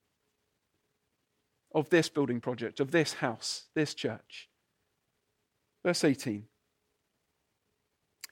of 1.74 1.90
this 1.90 2.08
building 2.08 2.40
project, 2.40 2.80
of 2.80 2.90
this 2.90 3.14
house, 3.14 3.64
this 3.74 3.94
church. 3.94 4.48
Verse 5.84 6.04
18 6.04 6.44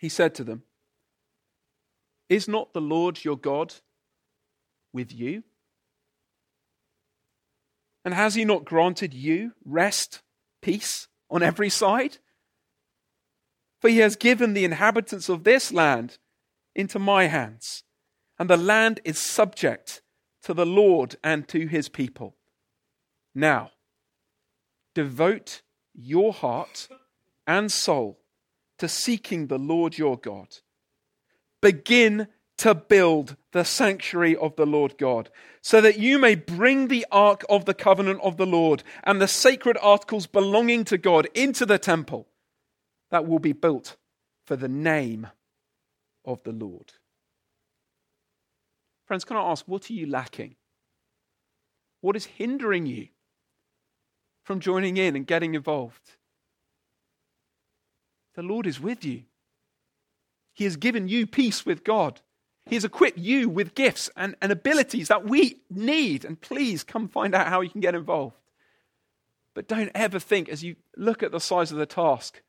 He 0.01 0.09
said 0.09 0.35
to 0.37 0.45
them, 0.45 0.63
Is 2.29 2.49
not 2.49 2.73
the 2.73 2.81
Lord 2.81 3.25
your 3.25 3.37
God 3.37 3.75
with 4.93 5.13
you? 5.13 5.43
And 8.07 8.15
has 8.15 8.37
he 8.37 8.45
not 8.45 8.65
granted 8.65 9.13
you 9.13 9.55
rest, 9.65 10.23
peace 10.63 11.09
on 11.29 11.43
every 11.43 11.69
side? 11.69 12.19
For 13.81 13.89
he 13.89 13.99
has 13.99 14.15
given 14.15 14.55
the 14.55 14.65
inhabitants 14.65 15.29
of 15.29 15.43
this 15.43 15.73
land 15.73 16.19
into 16.73 17.01
my 17.01 17.25
hands, 17.25 17.83
and 18.39 18.49
the 18.49 18.57
land 18.57 19.01
is 19.05 19.19
subject 19.19 20.03
to 20.45 20.55
the 20.55 20.65
Lord 20.65 21.17
and 21.25 21.49
to 21.49 21.67
his 21.67 21.89
people. 21.89 22.37
Now, 23.35 23.73
devote 24.95 25.63
your 25.93 26.33
heart 26.33 26.87
and 27.45 27.73
soul 27.73 28.21
to 28.79 28.89
seeking 28.89 29.49
the 29.49 29.59
Lord 29.59 29.99
your 29.99 30.17
God. 30.17 30.59
begin 31.61 32.29
to 32.59 32.75
build 32.75 33.37
the 33.53 33.65
sanctuary 33.65 34.35
of 34.37 34.57
the 34.57 34.67
Lord 34.67 34.97
God, 34.99 35.31
so 35.61 35.81
that 35.81 35.99
you 35.99 36.19
may 36.19 36.35
bring 36.35 36.89
the 36.89 37.07
ark 37.11 37.45
of 37.49 37.65
the 37.65 37.75
covenant 37.75 38.21
of 38.23 38.37
the 38.37 38.47
Lord 38.47 38.83
and 39.05 39.21
the 39.21 39.29
sacred 39.29 39.77
articles 39.83 40.27
belonging 40.27 40.85
to 40.85 40.97
God 40.97 41.29
into 41.35 41.67
the 41.67 41.79
temple 41.79 42.29
that 43.11 43.27
will 43.27 43.39
be 43.39 43.53
built 43.53 43.97
for 44.47 44.57
the 44.57 44.69
name 44.69 45.27
of 46.25 46.43
the 46.45 46.53
Lord. 46.53 46.93
Friends, 49.07 49.25
can 49.25 49.37
I 49.37 49.51
ask, 49.51 49.67
what 49.69 49.91
are 49.91 49.95
you 49.95 50.07
lacking? 50.07 50.57
What 52.01 52.17
is 52.17 52.25
hindering 52.25 52.87
you 52.87 53.09
from 54.45 54.61
joining 54.61 54.97
in 54.97 55.15
and 55.15 55.27
getting 55.27 55.55
involved? 55.55 56.17
The 58.35 58.43
Lord 58.43 58.67
is 58.67 58.81
with 58.81 59.05
you. 59.05 59.23
He 60.53 60.65
has 60.65 60.77
given 60.77 61.09
you 61.09 61.27
peace 61.27 61.67
with 61.67 61.85
God. 61.85 62.21
He 62.67 62.75
has 62.75 62.85
equipped 62.85 63.19
you 63.19 63.49
with 63.49 63.75
gifts 63.75 64.11
and, 64.17 64.35
and 64.43 64.51
abilities 64.51 65.09
that 65.09 65.25
we 65.25 65.61
need. 65.71 66.25
And 66.25 66.41
please 66.41 66.83
come 66.83 67.09
find 67.09 67.35
out 67.35 67.47
how 67.47 67.61
you 67.61 67.71
can 67.71 67.81
get 67.81 67.95
involved. 67.95 68.37
But 69.55 69.69
don't 69.69 69.93
ever 69.95 70.19
think 70.19 70.49
as 70.49 70.63
you 70.63 70.77
look 70.97 71.23
at 71.23 71.33
the 71.33 71.41
size 71.41 71.73
of 71.73 71.79
the 71.79 71.87
task, 71.87 72.43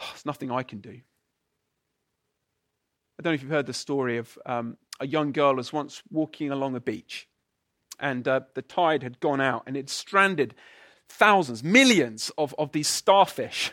oh, 0.00 0.08
there's 0.10 0.26
nothing 0.26 0.50
I 0.50 0.62
can 0.62 0.80
do. 0.80 1.00
I 3.18 3.22
don't 3.22 3.30
know 3.30 3.34
if 3.34 3.42
you've 3.42 3.50
heard 3.50 3.66
the 3.66 3.72
story 3.72 4.18
of 4.18 4.36
um, 4.44 4.76
a 4.98 5.06
young 5.06 5.32
girl 5.32 5.54
was 5.54 5.72
once 5.72 6.02
walking 6.10 6.50
along 6.50 6.74
a 6.74 6.80
beach, 6.80 7.28
and 8.00 8.26
uh, 8.26 8.40
the 8.54 8.62
tide 8.62 9.02
had 9.02 9.20
gone 9.20 9.40
out, 9.40 9.62
and 9.66 9.76
it 9.76 9.88
stranded 9.88 10.54
thousands, 11.08 11.62
millions 11.62 12.32
of, 12.36 12.54
of 12.58 12.72
these 12.72 12.88
starfish 12.88 13.72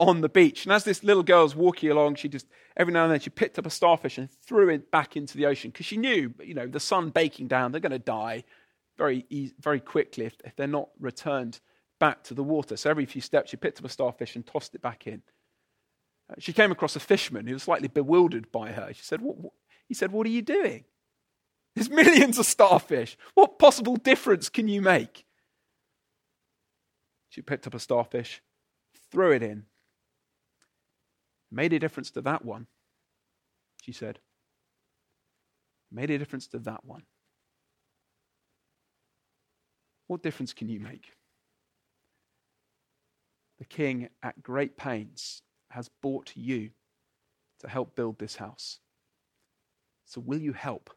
on 0.00 0.20
the 0.20 0.28
beach. 0.28 0.64
And 0.64 0.72
as 0.72 0.84
this 0.84 1.04
little 1.04 1.22
girl 1.22 1.42
was 1.42 1.54
walking 1.54 1.90
along, 1.90 2.16
she 2.16 2.28
just, 2.28 2.46
every 2.76 2.92
now 2.92 3.04
and 3.04 3.12
then, 3.12 3.20
she 3.20 3.30
picked 3.30 3.58
up 3.58 3.66
a 3.66 3.70
starfish 3.70 4.18
and 4.18 4.30
threw 4.30 4.68
it 4.68 4.90
back 4.90 5.16
into 5.16 5.36
the 5.36 5.46
ocean 5.46 5.70
because 5.70 5.86
she 5.86 5.96
knew, 5.96 6.34
you 6.42 6.54
know, 6.54 6.66
the 6.66 6.80
sun 6.80 7.10
baking 7.10 7.48
down, 7.48 7.72
they're 7.72 7.80
going 7.80 7.92
to 7.92 7.98
die 7.98 8.44
very, 8.96 9.24
easy, 9.30 9.54
very 9.60 9.80
quickly 9.80 10.26
if, 10.26 10.34
if 10.44 10.56
they're 10.56 10.66
not 10.66 10.88
returned 10.98 11.60
back 12.00 12.22
to 12.24 12.34
the 12.34 12.42
water. 12.42 12.76
So 12.76 12.90
every 12.90 13.06
few 13.06 13.20
steps, 13.20 13.50
she 13.50 13.56
picked 13.56 13.78
up 13.78 13.84
a 13.84 13.88
starfish 13.88 14.36
and 14.36 14.46
tossed 14.46 14.74
it 14.74 14.82
back 14.82 15.06
in. 15.06 15.22
Uh, 16.30 16.34
she 16.38 16.52
came 16.52 16.72
across 16.72 16.96
a 16.96 17.00
fisherman 17.00 17.46
who 17.46 17.54
was 17.54 17.62
slightly 17.64 17.88
bewildered 17.88 18.50
by 18.50 18.72
her. 18.72 18.90
She 18.92 19.02
said, 19.02 19.20
what, 19.20 19.36
what? 19.36 19.52
He 19.88 19.94
said, 19.94 20.12
What 20.12 20.26
are 20.26 20.30
you 20.30 20.42
doing? 20.42 20.84
There's 21.74 21.90
millions 21.90 22.38
of 22.38 22.46
starfish. 22.46 23.16
What 23.34 23.58
possible 23.58 23.96
difference 23.96 24.48
can 24.48 24.68
you 24.68 24.80
make? 24.80 25.24
She 27.30 27.42
picked 27.42 27.66
up 27.66 27.74
a 27.74 27.80
starfish, 27.80 28.40
threw 29.10 29.32
it 29.32 29.42
in, 29.42 29.64
Made 31.50 31.72
a 31.72 31.78
difference 31.78 32.10
to 32.12 32.20
that 32.22 32.44
one, 32.44 32.66
she 33.82 33.92
said. 33.92 34.18
Made 35.92 36.10
a 36.10 36.18
difference 36.18 36.48
to 36.48 36.58
that 36.60 36.84
one. 36.84 37.02
What 40.06 40.22
difference 40.22 40.52
can 40.52 40.68
you 40.68 40.80
make? 40.80 41.12
The 43.58 43.64
king, 43.64 44.08
at 44.22 44.42
great 44.42 44.76
pains, 44.76 45.42
has 45.70 45.88
bought 46.02 46.32
you 46.34 46.70
to 47.60 47.68
help 47.68 47.94
build 47.94 48.18
this 48.18 48.36
house. 48.36 48.80
So, 50.04 50.20
will 50.20 50.40
you 50.40 50.52
help? 50.52 50.90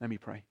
Let 0.00 0.10
me 0.10 0.18
pray. 0.18 0.44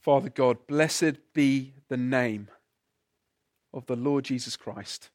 Father 0.00 0.30
God, 0.30 0.66
blessed 0.66 1.18
be 1.34 1.74
the 1.88 1.96
name 1.98 2.48
of 3.74 3.84
the 3.84 3.96
Lord 3.96 4.24
Jesus 4.24 4.56
Christ. 4.56 5.10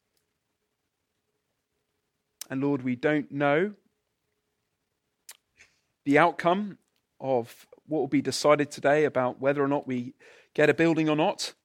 And 2.51 2.61
Lord, 2.61 2.83
we 2.83 2.95
don't 2.95 3.31
know 3.31 3.73
the 6.03 6.19
outcome 6.19 6.77
of 7.19 7.65
what 7.87 7.99
will 7.99 8.07
be 8.07 8.21
decided 8.21 8.69
today 8.69 9.05
about 9.05 9.41
whether 9.41 9.63
or 9.63 9.67
not 9.67 9.87
we 9.87 10.13
get 10.53 10.69
a 10.69 10.73
building 10.75 11.09
or 11.09 11.15
not, 11.15 11.55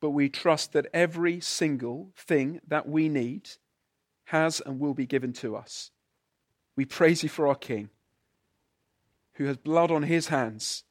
but 0.00 0.10
we 0.10 0.28
trust 0.28 0.72
that 0.72 0.86
every 0.94 1.40
single 1.40 2.12
thing 2.16 2.60
that 2.68 2.88
we 2.88 3.08
need 3.08 3.50
has 4.26 4.60
and 4.60 4.78
will 4.78 4.94
be 4.94 5.06
given 5.06 5.32
to 5.32 5.56
us. 5.56 5.90
We 6.76 6.84
praise 6.84 7.24
you 7.24 7.28
for 7.28 7.48
our 7.48 7.56
King, 7.56 7.90
who 9.34 9.46
has 9.46 9.56
blood 9.56 9.90
on 9.90 10.04
his 10.04 10.28
hands 10.28 10.84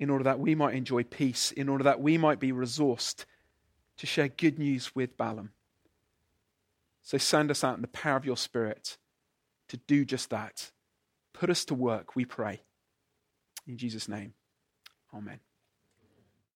in 0.00 0.08
order 0.08 0.24
that 0.24 0.40
we 0.40 0.54
might 0.54 0.74
enjoy 0.74 1.04
peace, 1.04 1.52
in 1.52 1.68
order 1.68 1.84
that 1.84 2.00
we 2.00 2.16
might 2.16 2.40
be 2.40 2.52
resourced 2.52 3.26
to 3.98 4.06
share 4.06 4.28
good 4.28 4.58
news 4.58 4.94
with 4.94 5.16
Balham. 5.18 5.50
So 7.02 7.18
send 7.18 7.50
us 7.50 7.62
out 7.62 7.76
in 7.76 7.82
the 7.82 7.88
power 7.88 8.16
of 8.16 8.24
your 8.24 8.38
Spirit 8.38 8.96
to 9.68 9.76
do 9.76 10.06
just 10.06 10.30
that. 10.30 10.70
Put 11.34 11.50
us 11.50 11.66
to 11.66 11.74
work, 11.74 12.16
we 12.16 12.24
pray. 12.24 12.62
In 13.68 13.76
Jesus' 13.76 14.08
name, 14.08 14.32
amen. 15.14 15.40